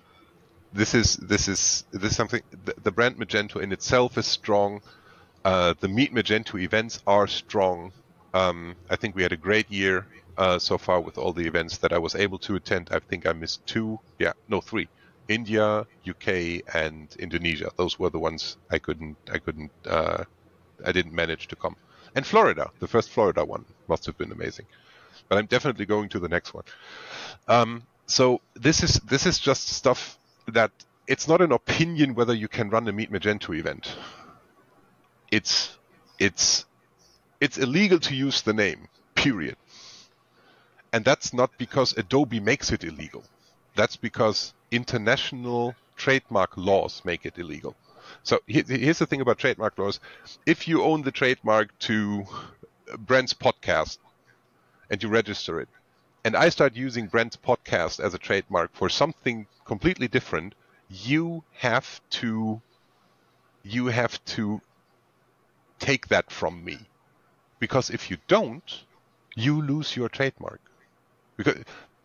this 0.73 0.93
is 0.93 1.15
this 1.15 1.47
is 1.47 1.86
this 1.91 2.12
is 2.12 2.17
something 2.17 2.41
the, 2.65 2.73
the, 2.84 2.91
brand 2.91 3.17
Magento 3.17 3.62
in 3.62 3.71
itself 3.71 4.17
is 4.17 4.27
strong. 4.27 4.82
Uh, 5.45 5.73
the 5.80 5.88
Meet 5.88 6.13
Magento 6.13 6.62
events 6.62 7.01
are 7.08 7.25
strong. 7.25 7.93
Um, 8.34 8.75
I 8.89 8.97
think 8.97 9.15
we 9.15 9.23
had 9.23 9.32
a 9.32 9.38
great 9.38 9.71
year 9.71 10.06
uh, 10.38 10.60
so 10.60 10.77
far 10.77 10.99
with 10.99 11.17
all 11.17 11.32
the 11.32 11.47
events 11.47 11.77
that 11.80 11.93
I 11.93 11.97
was 11.97 12.15
able 12.15 12.38
to 12.39 12.56
attend. 12.56 12.89
I 12.91 12.99
think 12.99 13.25
I 13.25 13.34
missed 13.34 13.65
two. 13.65 13.99
Yeah, 14.19 14.34
no, 14.49 14.60
three. 14.60 14.89
India, 15.32 15.86
UK, 16.08 16.62
and 16.74 17.15
Indonesia. 17.20 17.72
Those 17.78 17.98
were 17.98 18.10
the 18.10 18.20
ones 18.20 18.58
I 18.70 18.80
couldn't. 18.80 19.17
I 19.32 19.39
couldn't. 19.39 19.72
Uh, 19.86 20.24
I 20.86 20.91
didn't 20.91 21.13
manage 21.13 21.48
to 21.48 21.56
come. 21.56 21.76
And 22.15 22.26
Florida, 22.26 22.72
the 22.80 22.88
first 22.88 23.10
Florida 23.10 23.46
one, 23.46 23.65
must 23.88 24.06
have 24.06 24.17
been 24.17 24.32
amazing. 24.32 24.65
But 25.30 25.38
I'm 25.38 25.46
definitely 25.46 25.86
going 25.86 26.10
to 26.10 26.20
the 26.20 26.28
next 26.28 26.54
one. 26.54 26.63
Um, 27.48 27.84
so 28.06 28.41
this 28.56 28.84
is 28.84 29.00
this 29.00 29.26
is 29.26 29.39
just 29.39 29.70
stuff 29.70 30.17
that 30.48 30.72
it's 31.08 31.28
not 31.28 31.41
an 31.41 31.52
opinion 31.52 32.15
whether 32.15 32.34
you 32.34 32.48
can 32.48 32.70
run 32.70 32.88
a 32.88 32.91
Meet 32.91 33.12
Magento 33.12 33.58
event. 33.58 33.96
It's 35.32 35.78
it's 36.20 36.65
it's 37.39 37.58
illegal 37.58 38.00
to 38.00 38.15
use 38.15 38.41
the 38.41 38.54
name. 38.54 38.88
Period. 39.15 39.56
And 40.94 41.06
that's 41.06 41.34
not 41.34 41.52
because 41.58 41.94
Adobe 41.98 42.39
makes 42.39 42.72
it 42.72 42.84
illegal. 42.84 43.24
That's 43.75 43.97
because 43.97 44.53
international 44.71 45.75
trademark 45.97 46.55
laws 46.55 47.01
make 47.03 47.25
it 47.25 47.38
illegal. 47.38 47.75
So 48.23 48.39
here's 48.47 48.99
the 48.99 49.05
thing 49.05 49.21
about 49.21 49.39
trademark 49.39 49.77
laws. 49.77 49.99
If 50.45 50.67
you 50.67 50.84
own 50.84 51.01
the 51.03 51.12
trademark 51.12 51.77
to 51.79 52.25
Brent's 52.97 53.34
podcast 53.34 53.97
and 54.89 55.01
you 55.03 55.10
register 55.10 55.60
it, 55.62 55.69
and 56.25 56.36
I 56.36 56.49
start 56.49 56.75
using 56.75 57.07
Brent's 57.07 57.38
podcast 57.38 57.99
as 57.99 58.13
a 58.13 58.19
trademark 58.19 58.73
for 58.75 58.89
something 58.89 59.47
completely 59.65 60.07
different, 60.07 60.55
you 60.89 61.43
have 61.53 62.01
to 62.12 62.62
you 63.63 63.88
have 63.88 64.23
to 64.25 64.62
take 65.79 66.07
that 66.07 66.31
from 66.31 66.63
me. 66.63 66.79
Because 67.60 67.89
if 67.89 68.12
you 68.12 68.17
don't, 68.27 68.86
you 69.36 69.62
lose 69.62 69.95
your 69.95 70.10
trademark. 70.10 70.62
Because 71.38 71.63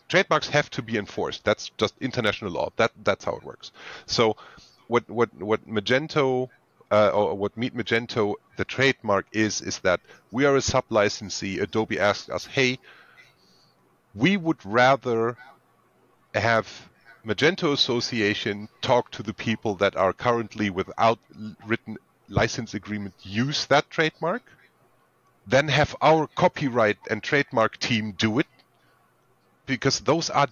trademarks 0.09 0.49
have 0.49 0.71
to 0.71 0.83
be 0.83 0.97
enforced. 0.97 1.45
That's 1.45 1.71
just 1.79 1.95
international 2.01 2.51
law. 2.51 2.71
That 2.77 2.93
that's 3.05 3.25
how 3.25 3.37
it 3.37 3.45
works. 3.45 3.73
So 4.07 4.37
what 4.89 5.09
what 5.09 5.33
what 5.35 5.67
Magento 5.69 6.49
uh, 6.91 7.11
or 7.11 7.35
what 7.35 7.57
Meet 7.57 7.77
Magento 7.77 8.35
the 8.57 8.65
trademark 8.65 9.27
is 9.33 9.61
is 9.61 9.81
that 9.81 10.01
we 10.31 10.45
are 10.45 10.57
a 10.57 10.63
sub 10.63 10.85
licensee. 10.91 11.59
Adobe 11.59 11.99
asks 11.99 12.29
us, 12.31 12.47
hey, 12.47 12.79
we 14.15 14.37
would 14.37 14.65
rather 14.65 15.37
have 16.35 16.89
Magento 17.27 17.73
Association 17.73 18.69
talk 18.83 19.11
to 19.11 19.23
the 19.23 19.35
people 19.35 19.75
that 19.77 19.97
are 19.97 20.13
currently 20.13 20.71
without 20.71 21.19
written 21.67 21.97
license 22.29 22.75
agreement 22.75 23.15
use 23.23 23.67
that 23.67 23.91
trademark, 23.91 24.43
then 25.47 25.69
have 25.69 25.97
our 26.01 26.29
copyright 26.29 26.99
and 27.11 27.23
trademark 27.23 27.79
team 27.79 28.13
do 28.13 28.39
it 28.39 28.47
because 29.67 30.01
those 30.01 30.31
are 30.31 30.49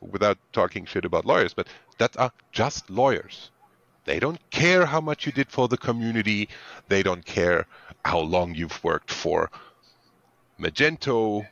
without 0.00 0.38
talking 0.52 0.84
shit 0.84 1.04
about 1.04 1.24
lawyers, 1.24 1.54
but 1.54 1.68
that 1.98 2.16
are 2.18 2.32
just 2.50 2.90
lawyers. 2.90 3.50
They 4.04 4.18
don't 4.18 4.40
care 4.50 4.84
how 4.86 5.00
much 5.00 5.26
you 5.26 5.32
did 5.32 5.50
for 5.50 5.68
the 5.68 5.76
community. 5.76 6.48
They 6.88 7.02
don't 7.02 7.24
care 7.24 7.66
how 8.04 8.18
long 8.18 8.54
you've 8.54 8.82
worked 8.82 9.12
for 9.12 9.50
Magento 10.58 11.46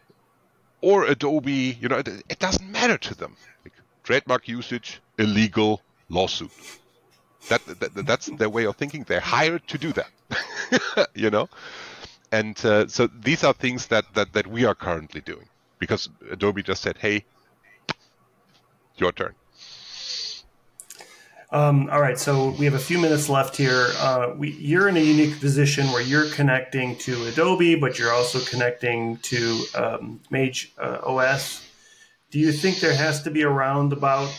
or 0.81 1.05
Adobe. 1.05 1.79
You 1.81 1.89
know, 1.89 1.99
it, 1.99 2.09
it 2.29 2.39
doesn't 2.41 2.69
matter 2.71 2.99
to 2.99 3.15
them. 3.15 3.37
Like, 3.65 3.75
trademark 4.03 4.49
usage, 4.49 5.01
illegal, 5.17 5.81
lawsuit. 6.09 6.51
That, 7.49 7.65
that, 7.67 8.07
that's 8.07 8.27
their 8.27 8.51
way 8.51 8.67
of 8.67 8.77
thinking. 8.77 9.05
They're 9.05 9.21
hired 9.21 9.67
to 9.69 9.79
do 9.79 9.93
that. 9.93 11.09
you 11.15 11.31
know, 11.31 11.49
and 12.33 12.63
uh, 12.65 12.89
so 12.89 13.07
these 13.07 13.45
are 13.45 13.53
things 13.53 13.87
that, 13.89 14.13
that 14.15 14.33
that 14.35 14.47
we 14.47 14.65
are 14.65 14.75
currently 14.75 15.21
doing 15.21 15.49
because 15.81 16.09
Adobe 16.31 16.63
just 16.63 16.83
said, 16.83 16.99
"Hey, 16.99 17.25
your 18.97 19.11
turn." 19.11 19.35
Um, 21.53 21.91
all 21.91 22.01
right, 22.01 22.17
so 22.17 22.51
we 22.61 22.65
have 22.65 22.75
a 22.75 22.79
few 22.79 22.99
minutes 22.99 23.29
left 23.29 23.57
here. 23.57 23.89
Uh, 23.99 24.35
we, 24.37 24.53
you're 24.53 24.89
in 24.89 24.97
a 24.97 25.01
unique 25.01 25.41
position 25.41 25.89
where 25.89 26.01
you're 26.01 26.31
connecting 26.31 26.95
to 26.99 27.25
Adobe, 27.27 27.75
but 27.75 27.99
you're 27.99 28.13
also 28.13 28.39
connecting 28.39 29.17
to 29.17 29.65
um, 29.75 30.21
Mage 30.31 30.73
uh, 30.79 30.99
OS. 31.03 31.67
Do 32.31 32.39
you 32.39 32.53
think 32.53 32.79
there 32.79 32.95
has 32.95 33.23
to 33.25 33.33
be 33.33 33.43
a 33.43 33.49
roundabout 33.49 34.31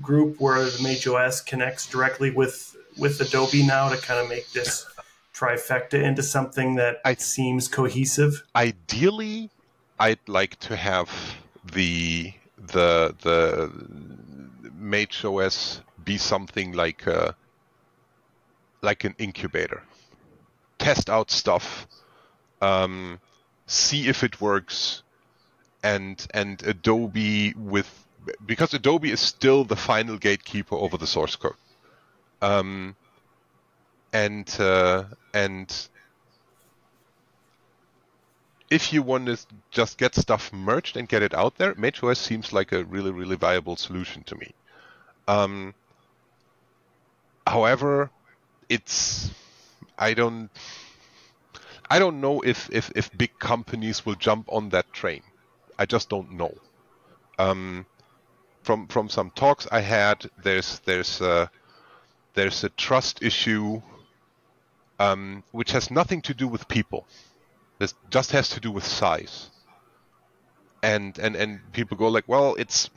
group 0.00 0.40
where 0.40 0.64
the 0.64 0.82
Mage 0.82 1.06
OS 1.06 1.42
connects 1.42 1.86
directly 1.86 2.30
with 2.30 2.74
with 2.96 3.20
Adobe 3.20 3.66
now 3.66 3.90
to 3.90 3.96
kind 3.98 4.20
of 4.20 4.28
make 4.28 4.50
this 4.52 4.86
trifecta 5.34 6.00
into 6.02 6.22
something 6.22 6.76
that 6.76 7.00
I, 7.04 7.14
seems 7.14 7.68
cohesive? 7.68 8.44
Ideally, 8.54 9.50
I'd 9.98 10.28
like 10.28 10.58
to 10.60 10.76
have 10.76 11.10
the 11.72 12.32
the 12.58 13.14
the 13.22 13.70
Mage 14.74 15.24
OS 15.24 15.80
be 16.04 16.18
something 16.18 16.72
like 16.72 17.06
a, 17.06 17.34
like 18.82 19.04
an 19.04 19.14
incubator. 19.18 19.82
Test 20.78 21.08
out 21.08 21.30
stuff, 21.30 21.86
um, 22.60 23.20
see 23.66 24.08
if 24.08 24.24
it 24.24 24.40
works, 24.40 25.02
and 25.82 26.26
and 26.34 26.62
Adobe 26.66 27.54
with 27.54 28.06
because 28.44 28.74
Adobe 28.74 29.10
is 29.10 29.20
still 29.20 29.64
the 29.64 29.76
final 29.76 30.18
gatekeeper 30.18 30.74
over 30.74 30.96
the 30.96 31.06
source 31.06 31.36
code, 31.36 31.54
um, 32.42 32.96
and 34.12 34.54
uh, 34.58 35.04
and 35.32 35.88
if 38.74 38.92
you 38.92 39.02
want 39.02 39.26
to 39.26 39.38
just 39.70 39.98
get 39.98 40.16
stuff 40.16 40.52
merged 40.52 40.96
and 40.96 41.08
get 41.08 41.22
it 41.22 41.32
out 41.32 41.56
there, 41.58 41.74
MageOS 41.74 42.16
seems 42.16 42.52
like 42.52 42.72
a 42.72 42.82
really, 42.84 43.12
really 43.12 43.36
viable 43.36 43.76
solution 43.76 44.24
to 44.24 44.34
me. 44.34 44.50
Um, 45.28 45.74
however, 47.46 48.10
it's 48.68 49.30
I 49.96 50.14
don't 50.14 50.50
I 51.88 52.00
don't 52.00 52.20
know 52.20 52.40
if, 52.40 52.68
if, 52.72 52.90
if 52.96 53.16
big 53.16 53.38
companies 53.38 54.04
will 54.04 54.16
jump 54.16 54.48
on 54.50 54.70
that 54.70 54.92
train. 54.92 55.22
I 55.78 55.86
just 55.86 56.08
don't 56.08 56.32
know. 56.32 56.54
Um, 57.38 57.86
from 58.62 58.88
from 58.88 59.08
some 59.08 59.30
talks 59.30 59.68
I 59.70 59.80
had, 59.80 60.28
there's 60.42 60.80
there's 60.80 61.20
a, 61.20 61.50
there's 62.34 62.64
a 62.64 62.70
trust 62.70 63.22
issue, 63.22 63.82
um, 64.98 65.44
which 65.52 65.72
has 65.72 65.90
nothing 65.90 66.22
to 66.22 66.34
do 66.34 66.48
with 66.48 66.66
people. 66.66 67.06
This 67.78 67.94
just 68.10 68.32
has 68.32 68.48
to 68.50 68.60
do 68.60 68.70
with 68.70 68.84
size. 68.84 69.50
And 70.82 71.18
and 71.18 71.34
and 71.34 71.60
people 71.72 71.96
go 71.96 72.08
like, 72.08 72.28
well, 72.28 72.54
it's 72.58 72.90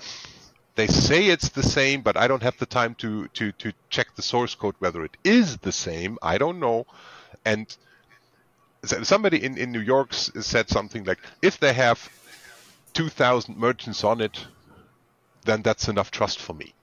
they 0.76 0.88
say 0.88 1.28
it's 1.28 1.50
the 1.50 1.64
same, 1.64 2.02
but 2.02 2.18
I 2.18 2.28
don't 2.28 2.44
have 2.44 2.58
the 2.58 2.66
time 2.66 2.96
to 2.96 3.28
to 3.30 3.52
to 3.54 3.74
check 3.90 4.16
the 4.16 4.22
source 4.22 4.56
code 4.56 4.76
whether 4.80 5.04
it 5.04 5.18
is 5.24 5.58
the 5.58 5.72
same. 5.72 6.18
I 6.22 6.38
don't 6.38 6.60
know. 6.60 6.86
And 7.46 7.76
somebody 8.84 9.44
in 9.44 9.58
in 9.58 9.72
New 9.72 9.82
York 9.82 10.14
said 10.14 10.70
something 10.70 11.04
like, 11.06 11.20
if 11.42 11.60
they 11.60 11.74
have 11.74 12.10
2,000 12.94 13.58
merchants 13.58 14.04
on 14.04 14.22
it, 14.22 14.48
then 15.46 15.62
that's 15.62 15.88
enough 15.88 16.12
trust 16.12 16.40
for 16.40 16.54
me 16.54 16.74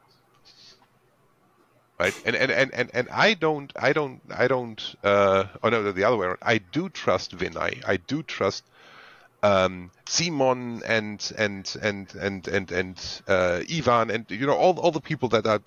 right? 1.98 2.14
And 2.24 2.36
and, 2.36 2.50
and, 2.50 2.74
and, 2.74 2.90
and 2.92 3.08
I 3.10 3.34
don't 3.34 3.72
I 3.76 3.92
don't 3.92 4.20
I 4.30 4.48
don't 4.48 4.94
uh, 5.02 5.44
oh 5.62 5.68
no 5.68 5.92
the 5.92 6.04
other 6.04 6.16
way 6.16 6.26
around. 6.26 6.38
I 6.42 6.58
do 6.58 6.88
trust 6.88 7.36
Vinai. 7.36 7.82
I 7.86 7.96
do 7.96 8.22
trust 8.22 8.64
um, 9.42 9.90
Simon 10.06 10.82
and 10.86 11.32
and 11.36 11.76
and 11.82 12.14
and 12.14 12.48
and 12.48 12.72
and 12.72 13.22
uh, 13.28 13.62
Ivan 13.70 14.10
and 14.10 14.24
you 14.30 14.46
know 14.46 14.56
all 14.56 14.78
all 14.80 14.90
the 14.90 15.00
people 15.00 15.28
that 15.30 15.46
are, 15.46 15.60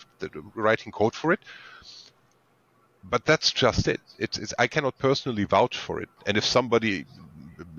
writing 0.55 0.91
code 0.91 1.15
for 1.15 1.31
it. 1.31 1.39
But 3.09 3.25
that's 3.25 3.51
just 3.51 3.87
it. 3.87 4.01
It's, 4.19 4.37
it's 4.37 4.53
I 4.59 4.67
cannot 4.67 4.97
personally 4.97 5.45
vouch 5.45 5.77
for 5.77 6.01
it. 6.01 6.09
And 6.25 6.35
if 6.35 6.43
somebody 6.43 7.05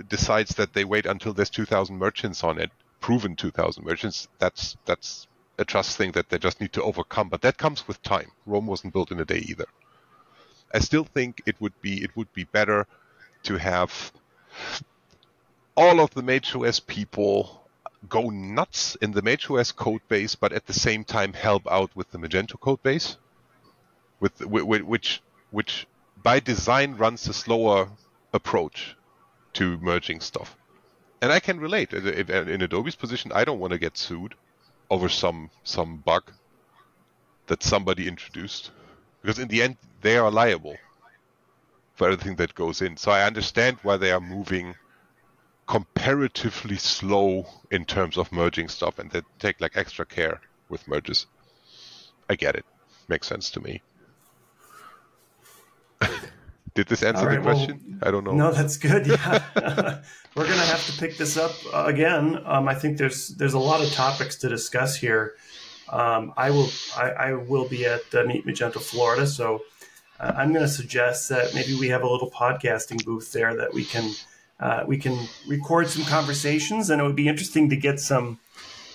decides 0.09 0.55
that 0.55 0.73
they 0.73 0.85
wait 0.85 1.05
until 1.05 1.35
there's 1.35 1.51
2,000 1.51 1.99
merchants 1.99 2.43
on 2.43 2.59
it, 2.59 2.71
proven 3.01 3.37
2,000 3.37 3.85
merchants, 3.85 4.29
that's 4.39 4.77
that's 4.87 5.27
a 5.59 5.65
trust 5.65 5.97
thing 5.97 6.13
that 6.13 6.29
they 6.29 6.39
just 6.39 6.61
need 6.61 6.73
to 6.73 6.83
overcome. 6.83 7.29
But 7.29 7.43
that 7.43 7.59
comes 7.59 7.87
with 7.87 8.03
time. 8.03 8.31
Rome 8.47 8.67
wasn't 8.67 8.93
built 8.93 9.11
in 9.11 9.21
a 9.21 9.25
day 9.25 9.39
either. 9.39 9.67
I 10.73 10.79
still 10.79 11.05
think 11.05 11.43
it 11.47 11.61
would 11.61 11.81
be 11.81 12.03
it 12.03 12.17
would 12.17 12.33
be 12.33 12.45
better 12.45 12.87
to 13.45 13.57
have 13.57 14.13
all 15.77 16.01
of 16.01 16.13
the 16.15 16.23
MageOS 16.23 16.87
people 16.87 17.69
go 18.09 18.31
nuts 18.31 18.97
in 18.97 19.13
the 19.13 19.23
MageOS 19.23 19.75
code 19.75 20.03
base, 20.09 20.35
but 20.35 20.53
at 20.53 20.67
the 20.67 20.73
same 20.73 21.05
time 21.05 21.33
help 21.33 21.67
out 21.71 21.95
with 21.97 22.11
the 22.11 22.19
Magento 22.19 22.61
code 22.61 22.83
base, 22.83 23.17
with, 24.21 24.45
which 24.45 25.23
which 25.51 25.87
by 26.23 26.41
design 26.41 26.97
runs 26.97 27.27
a 27.29 27.33
slower 27.33 27.89
approach 28.33 28.97
to 29.55 29.79
merging 29.79 30.21
stuff. 30.21 30.57
And 31.21 31.33
I 31.33 31.41
can 31.41 31.59
relate. 31.59 31.93
In 31.93 32.63
Adobe's 32.63 32.95
position, 32.95 33.33
I 33.35 33.45
don't 33.45 33.59
want 33.59 33.73
to 33.73 33.79
get 33.79 33.97
sued 33.97 34.35
over 34.91 35.09
some 35.09 35.51
some 35.65 35.99
bug 35.99 36.33
that 37.47 37.63
somebody 37.63 38.09
introduced 38.09 38.71
because 39.23 39.39
in 39.39 39.49
the 39.49 39.63
end 39.63 39.77
they 40.01 40.17
are 40.17 40.31
liable 40.31 40.77
for 41.95 42.11
everything 42.11 42.37
that 42.37 42.55
goes 42.55 42.83
in 42.83 42.97
so 42.97 43.11
i 43.11 43.23
understand 43.23 43.77
why 43.83 43.97
they 43.97 44.13
are 44.13 44.21
moving 44.21 44.75
comparatively 45.69 46.77
slow 46.79 47.47
in 47.71 47.85
terms 47.85 48.17
of 48.17 48.33
merging 48.33 48.69
stuff 48.69 48.99
and 48.99 49.11
they 49.11 49.21
take 49.39 49.61
like 49.61 49.77
extra 49.77 50.05
care 50.07 50.41
with 50.71 50.89
merges. 50.89 51.27
I 52.29 52.37
get 52.37 52.57
it. 52.57 52.65
Makes 53.07 53.29
sense 53.29 53.51
to 53.51 53.61
me. 53.61 53.83
Did 56.75 56.87
this 56.89 57.03
answer 57.03 57.27
right, 57.27 57.37
the 57.37 57.43
question? 57.43 57.99
Well, 58.01 58.09
I 58.09 58.11
don't 58.11 58.25
know. 58.25 58.33
No, 58.33 58.53
that's 58.53 58.77
good. 58.77 59.07
Yeah. 59.07 59.41
We're 60.37 60.45
going 60.45 60.59
to 60.59 60.67
have 60.67 60.87
to 60.87 60.99
pick 60.99 61.17
this 61.17 61.37
up 61.37 61.53
uh, 61.73 61.85
again. 61.87 62.41
Um, 62.45 62.69
I 62.69 62.75
think 62.75 62.99
there's 62.99 63.29
there's 63.31 63.55
a 63.55 63.59
lot 63.59 63.83
of 63.83 63.91
topics 63.93 64.37
to 64.37 64.49
discuss 64.49 64.97
here. 64.97 65.35
Um, 65.89 66.33
I 66.37 66.51
will 66.51 66.69
I, 66.97 67.11
I, 67.11 67.33
will 67.33 67.67
be 67.67 67.87
at 67.87 68.03
uh, 68.15 68.25
Meet 68.25 68.47
Magento 68.47 68.81
Florida, 68.81 69.27
so 69.27 69.63
uh, 70.21 70.33
I'm 70.37 70.53
going 70.53 70.65
to 70.65 70.71
suggest 70.71 71.31
that 71.31 71.55
maybe 71.55 71.75
we 71.75 71.89
have 71.89 72.03
a 72.03 72.09
little 72.09 72.31
podcasting 72.31 73.05
booth 73.05 73.33
there 73.33 73.57
that 73.57 73.73
we 73.73 73.85
can 73.85 74.13
uh, 74.61 74.85
we 74.87 74.99
can 74.99 75.29
record 75.47 75.89
some 75.89 76.05
conversations, 76.05 76.91
and 76.91 77.01
it 77.01 77.05
would 77.05 77.17
be 77.17 77.29
interesting 77.29 77.71
to 77.71 77.77
get 77.77 78.01
some 78.01 78.39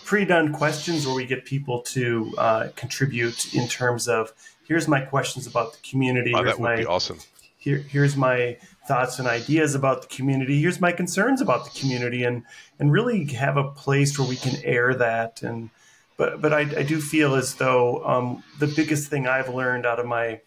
pre-done 0.05 0.53
questions 0.53 1.05
where 1.07 1.15
we 1.15 1.25
get 1.25 1.45
people 1.45 1.81
to 1.81 2.33
uh, 2.37 2.67
contribute 2.75 3.53
in 3.53 3.67
terms 3.67 4.07
of 4.07 4.33
here's 4.67 4.87
my 4.87 5.01
questions 5.01 5.47
about 5.47 5.73
the 5.73 5.79
community. 5.89 6.33
Oh, 6.35 6.43
that 6.43 6.59
would 6.59 6.69
my, 6.69 6.75
be 6.75 6.85
awesome. 6.85 7.19
Here, 7.63 7.77
here's 7.77 8.17
my 8.17 8.57
thoughts 8.87 9.19
and 9.19 9.27
ideas 9.27 9.73
about 9.73 10.01
the 10.01 10.07
community. 10.09 10.59
Here's 10.59 10.81
my 10.81 10.91
concerns 10.91 11.39
about 11.39 11.63
the 11.63 11.79
community, 11.79 12.25
and 12.25 12.43
and 12.77 12.91
really 12.91 13.25
have 13.33 13.55
a 13.55 13.71
place 13.71 14.19
where 14.19 14.27
we 14.27 14.35
can 14.35 14.61
air 14.65 14.93
that. 14.95 15.41
And 15.41 15.69
but 16.17 16.41
but 16.41 16.51
I, 16.51 16.61
I 16.61 16.83
do 16.83 16.99
feel 16.99 17.35
as 17.35 17.55
though 17.55 18.05
um, 18.05 18.43
the 18.59 18.67
biggest 18.67 19.09
thing 19.09 19.27
I've 19.27 19.47
learned 19.47 19.85
out 19.85 19.99
of 19.99 20.05
my 20.05 20.41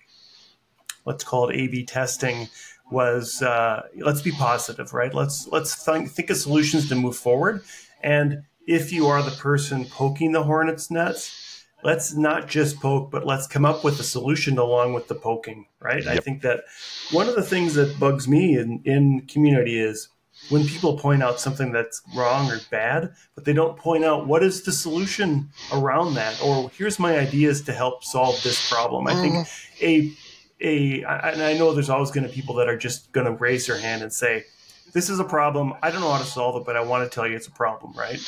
let's 1.07 1.25
call 1.25 1.49
it 1.49 1.57
A/B 1.57 1.87
testing 1.87 2.49
was 2.91 3.41
uh, 3.41 3.83
let's 3.97 4.21
be 4.21 4.33
positive, 4.33 4.93
right? 4.93 5.15
Let's 5.15 5.49
let's 5.49 5.75
think, 5.75 6.11
think 6.11 6.29
of 6.29 6.37
solutions 6.37 6.89
to 6.91 6.95
move 6.95 7.17
forward. 7.17 7.65
And 8.03 8.43
if 8.67 8.93
you 8.93 9.07
are 9.07 9.23
the 9.23 9.37
person 9.37 9.87
poking 9.87 10.33
the 10.33 10.43
hornet's 10.43 10.91
nest, 10.91 11.33
let's 11.83 12.15
not 12.15 12.49
just 12.49 12.81
poke, 12.81 13.11
but 13.11 13.27
let's 13.27 13.47
come 13.47 13.65
up 13.65 13.85
with 13.85 14.01
a 14.01 14.05
solution 14.05 14.59
along 14.59 14.95
with 14.95 15.09
the 15.09 15.15
poking, 15.15 15.67
right? 15.81 16.05
Yep. 16.05 16.17
I 16.17 16.21
think 16.21 16.43
that 16.43 16.65
one 17.13 17.29
of 17.29 17.37
the 17.37 17.43
things 17.43 17.75
that 17.75 17.99
bugs 17.99 18.27
me 18.27 18.59
in, 18.59 18.83
in 18.85 19.23
community 19.27 19.79
is 19.79 20.09
when 20.51 20.67
people 20.67 20.99
point 20.99 21.23
out 21.23 21.41
something 21.41 21.73
that's 21.73 22.03
wrong 22.15 22.51
or 22.51 22.59
bad, 22.71 23.13
but 23.35 23.45
they 23.45 23.53
don't 23.53 23.77
point 23.77 24.05
out 24.05 24.27
what 24.27 24.43
is 24.43 24.63
the 24.63 24.73
solution 24.73 25.51
around 25.73 26.15
that, 26.15 26.41
or 26.43 26.71
here's 26.71 26.99
my 26.99 27.19
ideas 27.19 27.63
to 27.63 27.73
help 27.73 28.05
solve 28.05 28.43
this 28.43 28.71
problem. 28.71 29.07
I 29.07 29.15
think 29.15 29.35
mm-hmm. 29.35 29.85
a 29.85 30.13
a, 30.61 31.03
and 31.05 31.43
I 31.43 31.53
know 31.55 31.73
there's 31.73 31.91
always 31.91 32.11
going 32.11 32.25
to 32.25 32.31
be 32.31 32.35
people 32.35 32.55
that 32.57 32.69
are 32.69 32.79
just 32.79 33.13
going 33.13 33.27
to 33.27 33.33
raise 33.33 33.67
their 33.67 33.79
hand 33.79 34.03
and 34.03 34.13
say, 34.13 34.45
"This 34.93 35.11
is 35.11 35.21
a 35.21 35.25
problem. 35.25 35.75
I 35.83 35.91
don't 35.91 36.01
know 36.01 36.11
how 36.11 36.19
to 36.19 36.25
solve 36.25 36.57
it, 36.61 36.65
but 36.65 36.77
I 36.77 36.81
want 36.83 37.11
to 37.11 37.15
tell 37.15 37.27
you 37.27 37.37
it's 37.37 37.47
a 37.47 37.53
problem." 37.53 37.93
Right? 37.93 38.21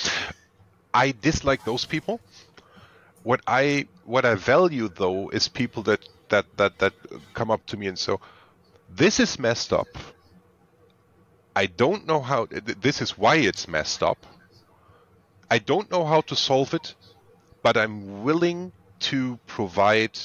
I 0.92 1.14
dislike 1.20 1.64
those 1.64 1.84
people. 1.84 2.20
What 3.22 3.40
I 3.46 3.86
what 4.04 4.24
I 4.24 4.34
value 4.34 4.88
though 4.88 5.28
is 5.30 5.48
people 5.48 5.82
that 5.84 6.08
that 6.28 6.46
that 6.56 6.78
that 6.78 6.94
come 7.34 7.50
up 7.50 7.64
to 7.66 7.76
me 7.76 7.86
and 7.86 7.98
so, 7.98 8.20
this 8.88 9.20
is 9.20 9.38
messed 9.38 9.72
up. 9.72 9.88
I 11.56 11.66
don't 11.66 12.06
know 12.06 12.20
how. 12.20 12.46
This 12.50 13.02
is 13.02 13.18
why 13.18 13.36
it's 13.36 13.66
messed 13.68 14.02
up. 14.02 14.24
I 15.50 15.58
don't 15.58 15.90
know 15.90 16.04
how 16.04 16.20
to 16.22 16.36
solve 16.36 16.74
it, 16.74 16.94
but 17.62 17.76
I'm 17.76 18.22
willing 18.22 18.72
to 19.00 19.38
provide 19.46 20.18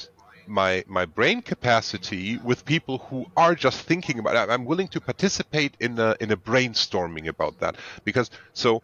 my 0.48 0.84
my 0.88 1.06
brain 1.06 1.42
capacity 1.42 2.38
with 2.38 2.66
people 2.66 2.98
who 3.00 3.26
are 3.38 3.56
just 3.56 3.82
thinking 3.82 4.20
about 4.20 4.36
it. 4.36 4.52
I'm 4.52 4.66
willing 4.66 4.90
to 4.90 5.02
participate 5.02 5.76
in 5.80 5.98
a 6.00 6.16
in 6.20 6.32
a 6.32 6.38
brainstorming 6.38 7.28
about 7.28 7.60
that 7.60 7.78
because 8.04 8.30
so 8.54 8.84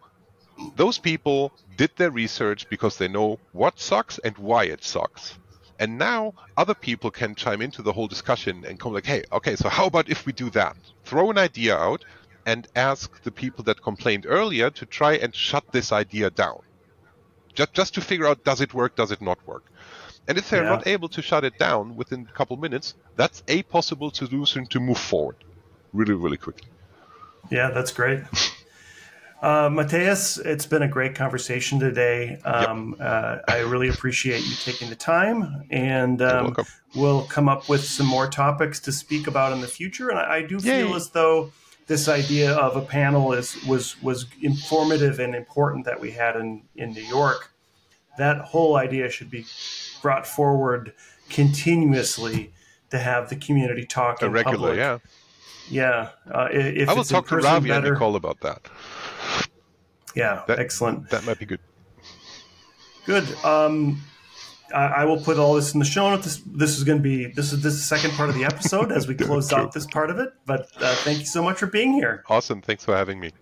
those 0.76 0.98
people 0.98 1.52
did 1.76 1.90
their 1.96 2.10
research 2.10 2.68
because 2.68 2.96
they 2.96 3.08
know 3.08 3.38
what 3.52 3.78
sucks 3.78 4.18
and 4.18 4.36
why 4.38 4.64
it 4.64 4.84
sucks. 4.84 5.38
And 5.78 5.96
now 5.96 6.34
other 6.56 6.74
people 6.74 7.10
can 7.10 7.34
chime 7.34 7.62
into 7.62 7.82
the 7.82 7.92
whole 7.92 8.06
discussion 8.06 8.64
and 8.66 8.78
come 8.78 8.92
like, 8.92 9.06
hey, 9.06 9.24
okay, 9.32 9.56
so 9.56 9.68
how 9.68 9.86
about 9.86 10.10
if 10.10 10.26
we 10.26 10.32
do 10.32 10.50
that? 10.50 10.76
Throw 11.04 11.30
an 11.30 11.38
idea 11.38 11.76
out 11.76 12.04
and 12.44 12.68
ask 12.76 13.22
the 13.22 13.30
people 13.30 13.64
that 13.64 13.82
complained 13.82 14.26
earlier 14.28 14.70
to 14.70 14.86
try 14.86 15.14
and 15.14 15.34
shut 15.34 15.64
this 15.72 15.92
idea 15.92 16.30
down. 16.30 16.60
Just 17.54 17.72
just 17.72 17.94
to 17.94 18.00
figure 18.00 18.26
out 18.26 18.44
does 18.44 18.60
it 18.60 18.74
work, 18.74 18.94
does 18.94 19.10
it 19.10 19.20
not 19.20 19.38
work? 19.46 19.64
And 20.28 20.38
if 20.38 20.50
they're 20.50 20.62
yeah. 20.62 20.70
not 20.70 20.86
able 20.86 21.08
to 21.08 21.22
shut 21.22 21.44
it 21.44 21.58
down 21.58 21.96
within 21.96 22.28
a 22.30 22.32
couple 22.32 22.56
minutes, 22.56 22.94
that's 23.16 23.42
a 23.48 23.62
possible 23.64 24.10
solution 24.12 24.66
to 24.66 24.80
move 24.80 24.98
forward 24.98 25.36
really, 25.92 26.14
really 26.14 26.36
quickly. 26.36 26.68
Yeah, 27.50 27.70
that's 27.70 27.92
great. 27.92 28.20
Uh, 29.42 29.70
Mateus, 29.70 30.36
it's 30.36 30.66
been 30.66 30.82
a 30.82 30.88
great 30.88 31.14
conversation 31.14 31.80
today. 31.80 32.38
Um, 32.44 32.94
yep. 32.98 33.08
uh, 33.08 33.38
I 33.48 33.58
really 33.60 33.88
appreciate 33.88 34.44
you 34.44 34.54
taking 34.56 34.90
the 34.90 34.96
time, 34.96 35.64
and 35.70 36.20
um, 36.20 36.54
we'll 36.94 37.24
come 37.24 37.48
up 37.48 37.66
with 37.68 37.82
some 37.82 38.06
more 38.06 38.28
topics 38.28 38.80
to 38.80 38.92
speak 38.92 39.26
about 39.26 39.52
in 39.52 39.62
the 39.62 39.66
future. 39.66 40.10
And 40.10 40.18
I, 40.18 40.36
I 40.36 40.42
do 40.42 40.56
Yay. 40.56 40.84
feel 40.84 40.94
as 40.94 41.10
though 41.10 41.52
this 41.86 42.06
idea 42.06 42.54
of 42.54 42.76
a 42.76 42.82
panel 42.82 43.32
is 43.32 43.56
was 43.64 44.00
was 44.02 44.26
informative 44.42 45.18
and 45.18 45.34
important 45.34 45.86
that 45.86 46.00
we 46.00 46.10
had 46.10 46.36
in 46.36 46.62
in 46.76 46.92
New 46.92 47.04
York. 47.04 47.50
That 48.18 48.42
whole 48.42 48.76
idea 48.76 49.08
should 49.08 49.30
be 49.30 49.46
brought 50.02 50.26
forward 50.26 50.92
continuously 51.30 52.52
to 52.90 52.98
have 52.98 53.30
the 53.30 53.36
community 53.36 53.86
talk 53.86 54.20
a 54.20 54.28
regular, 54.28 54.76
public. 54.76 54.76
yeah, 54.76 54.98
yeah. 55.70 56.10
Uh, 56.30 56.48
if 56.52 56.90
I 56.90 56.92
will 56.92 57.04
talk 57.04 57.28
to 57.28 57.36
Ravi 57.38 57.70
better, 57.70 57.86
and 57.86 57.94
Nicole 57.94 58.16
about 58.16 58.40
that. 58.40 58.68
Yeah, 60.14 60.42
that, 60.46 60.58
excellent. 60.58 61.10
That 61.10 61.24
might 61.24 61.38
be 61.38 61.46
good. 61.46 61.60
Good. 63.06 63.24
Um, 63.44 64.00
I, 64.74 64.86
I, 64.86 65.04
will 65.04 65.20
put 65.20 65.38
all 65.38 65.54
this 65.54 65.72
in 65.74 65.80
the 65.80 65.86
show 65.86 66.10
notes. 66.10 66.24
This, 66.24 66.42
this 66.46 66.78
is 66.78 66.84
going 66.84 66.98
to 66.98 67.02
be 67.02 67.26
this 67.26 67.52
is 67.52 67.62
this 67.62 67.74
is 67.74 67.80
the 67.80 67.96
second 67.96 68.12
part 68.16 68.28
of 68.28 68.34
the 68.34 68.44
episode 68.44 68.92
as 68.92 69.08
we 69.08 69.14
close 69.16 69.52
out 69.52 69.72
this 69.72 69.86
part 69.86 70.10
of 70.10 70.18
it. 70.18 70.32
But 70.46 70.68
uh, 70.80 70.94
thank 70.96 71.20
you 71.20 71.26
so 71.26 71.42
much 71.42 71.58
for 71.58 71.66
being 71.66 71.92
here. 71.92 72.24
Awesome. 72.28 72.60
Thanks 72.60 72.84
for 72.84 72.94
having 72.94 73.20
me. 73.20 73.32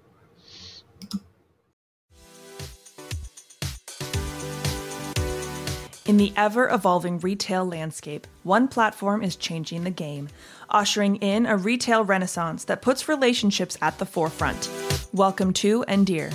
In 6.07 6.17
the 6.17 6.33
ever 6.37 6.71
evolving 6.71 7.19
retail 7.19 7.67
landscape, 7.67 8.27
one 8.43 8.67
platform 8.67 9.23
is 9.23 9.37
changing 9.37 9.85
the 9.85 9.91
game, 9.91 10.31
ushering 10.71 11.17
in 11.17 11.45
a 11.45 11.55
retail 11.55 12.03
renaissance 12.03 12.65
that 12.65 12.81
puts 12.81 13.11
relationships 13.11 13.77
at 13.83 13.99
the 13.99 14.07
forefront. 14.07 14.71
Welcome 15.13 15.53
to 15.55 15.85
Endear. 15.87 16.33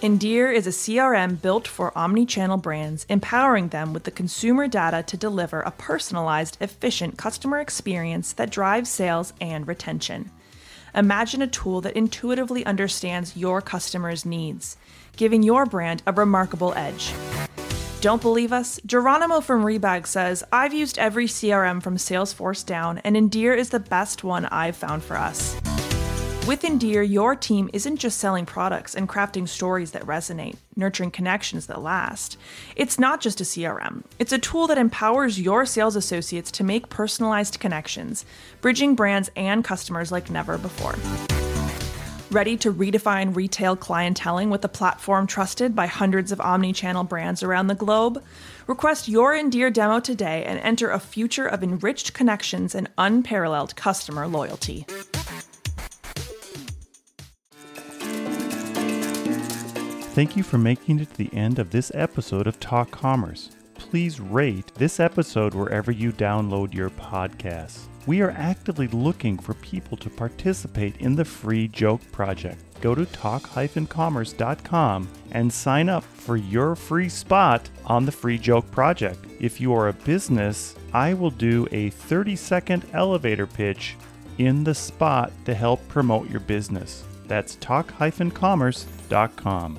Endear 0.00 0.54
is 0.54 0.64
a 0.68 0.70
CRM 0.70 1.42
built 1.42 1.66
for 1.66 1.96
omni-channel 1.98 2.58
brands, 2.58 3.04
empowering 3.08 3.70
them 3.70 3.92
with 3.92 4.04
the 4.04 4.12
consumer 4.12 4.68
data 4.68 5.02
to 5.02 5.16
deliver 5.16 5.60
a 5.60 5.72
personalized, 5.72 6.56
efficient 6.60 7.18
customer 7.18 7.58
experience 7.58 8.32
that 8.34 8.48
drives 8.48 8.88
sales 8.88 9.32
and 9.40 9.66
retention. 9.66 10.30
Imagine 10.94 11.42
a 11.42 11.48
tool 11.48 11.80
that 11.80 11.96
intuitively 11.96 12.64
understands 12.64 13.36
your 13.36 13.60
customers' 13.60 14.24
needs, 14.24 14.76
giving 15.16 15.42
your 15.42 15.66
brand 15.66 16.00
a 16.06 16.12
remarkable 16.12 16.72
edge. 16.74 17.12
Don't 18.00 18.22
believe 18.22 18.52
us? 18.52 18.78
Geronimo 18.86 19.40
from 19.40 19.64
Rebag 19.64 20.06
says, 20.06 20.44
I've 20.52 20.72
used 20.72 20.96
every 20.98 21.26
CRM 21.26 21.82
from 21.82 21.96
Salesforce 21.96 22.64
down, 22.64 22.98
and 22.98 23.16
Endear 23.16 23.52
is 23.52 23.70
the 23.70 23.80
best 23.80 24.22
one 24.22 24.46
I've 24.46 24.76
found 24.76 25.02
for 25.02 25.16
us. 25.16 25.56
With 26.48 26.62
Endear, 26.62 27.02
your 27.02 27.36
team 27.36 27.68
isn't 27.74 27.98
just 27.98 28.18
selling 28.18 28.46
products 28.46 28.94
and 28.94 29.06
crafting 29.06 29.46
stories 29.46 29.90
that 29.90 30.06
resonate, 30.06 30.56
nurturing 30.76 31.10
connections 31.10 31.66
that 31.66 31.82
last. 31.82 32.38
It's 32.74 32.98
not 32.98 33.20
just 33.20 33.42
a 33.42 33.44
CRM, 33.44 34.02
it's 34.18 34.32
a 34.32 34.38
tool 34.38 34.66
that 34.68 34.78
empowers 34.78 35.38
your 35.38 35.66
sales 35.66 35.94
associates 35.94 36.50
to 36.52 36.64
make 36.64 36.88
personalized 36.88 37.60
connections, 37.60 38.24
bridging 38.62 38.94
brands 38.94 39.30
and 39.36 39.62
customers 39.62 40.10
like 40.10 40.30
never 40.30 40.56
before. 40.56 40.94
Ready 42.30 42.56
to 42.56 42.72
redefine 42.72 43.36
retail 43.36 43.76
clienteling 43.76 44.48
with 44.48 44.64
a 44.64 44.68
platform 44.68 45.26
trusted 45.26 45.76
by 45.76 45.86
hundreds 45.86 46.32
of 46.32 46.40
omni 46.40 46.72
channel 46.72 47.04
brands 47.04 47.42
around 47.42 47.66
the 47.66 47.74
globe? 47.74 48.24
Request 48.66 49.06
your 49.06 49.34
Endear 49.34 49.70
demo 49.70 50.00
today 50.00 50.44
and 50.44 50.58
enter 50.60 50.90
a 50.90 50.98
future 50.98 51.46
of 51.46 51.62
enriched 51.62 52.14
connections 52.14 52.74
and 52.74 52.88
unparalleled 52.96 53.76
customer 53.76 54.26
loyalty. 54.26 54.86
Thank 60.18 60.34
you 60.36 60.42
for 60.42 60.58
making 60.58 60.98
it 60.98 61.10
to 61.10 61.16
the 61.16 61.32
end 61.32 61.60
of 61.60 61.70
this 61.70 61.92
episode 61.94 62.48
of 62.48 62.58
Talk 62.58 62.90
Commerce. 62.90 63.50
Please 63.74 64.18
rate 64.18 64.74
this 64.74 64.98
episode 64.98 65.54
wherever 65.54 65.92
you 65.92 66.10
download 66.10 66.74
your 66.74 66.90
podcasts. 66.90 67.84
We 68.04 68.20
are 68.22 68.32
actively 68.32 68.88
looking 68.88 69.38
for 69.38 69.54
people 69.54 69.96
to 69.98 70.10
participate 70.10 70.96
in 70.96 71.14
the 71.14 71.24
Free 71.24 71.68
Joke 71.68 72.00
Project. 72.10 72.60
Go 72.80 72.96
to 72.96 73.06
talk-commerce.com 73.06 75.08
and 75.30 75.52
sign 75.52 75.88
up 75.88 76.02
for 76.02 76.36
your 76.36 76.74
free 76.74 77.08
spot 77.08 77.70
on 77.84 78.04
the 78.04 78.10
Free 78.10 78.38
Joke 78.38 78.68
Project. 78.72 79.24
If 79.38 79.60
you 79.60 79.72
are 79.72 79.86
a 79.86 79.92
business, 79.92 80.74
I 80.92 81.14
will 81.14 81.30
do 81.30 81.68
a 81.70 81.90
30 81.90 82.34
second 82.34 82.84
elevator 82.92 83.46
pitch 83.46 83.94
in 84.38 84.64
the 84.64 84.74
spot 84.74 85.30
to 85.44 85.54
help 85.54 85.86
promote 85.86 86.28
your 86.28 86.40
business. 86.40 87.04
That's 87.28 87.54
talk-commerce.com. 87.54 89.78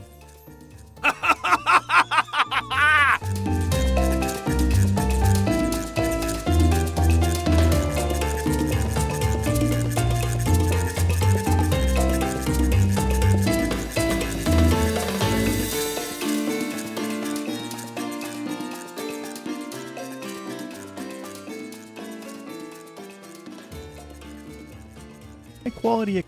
quality 25.79 26.23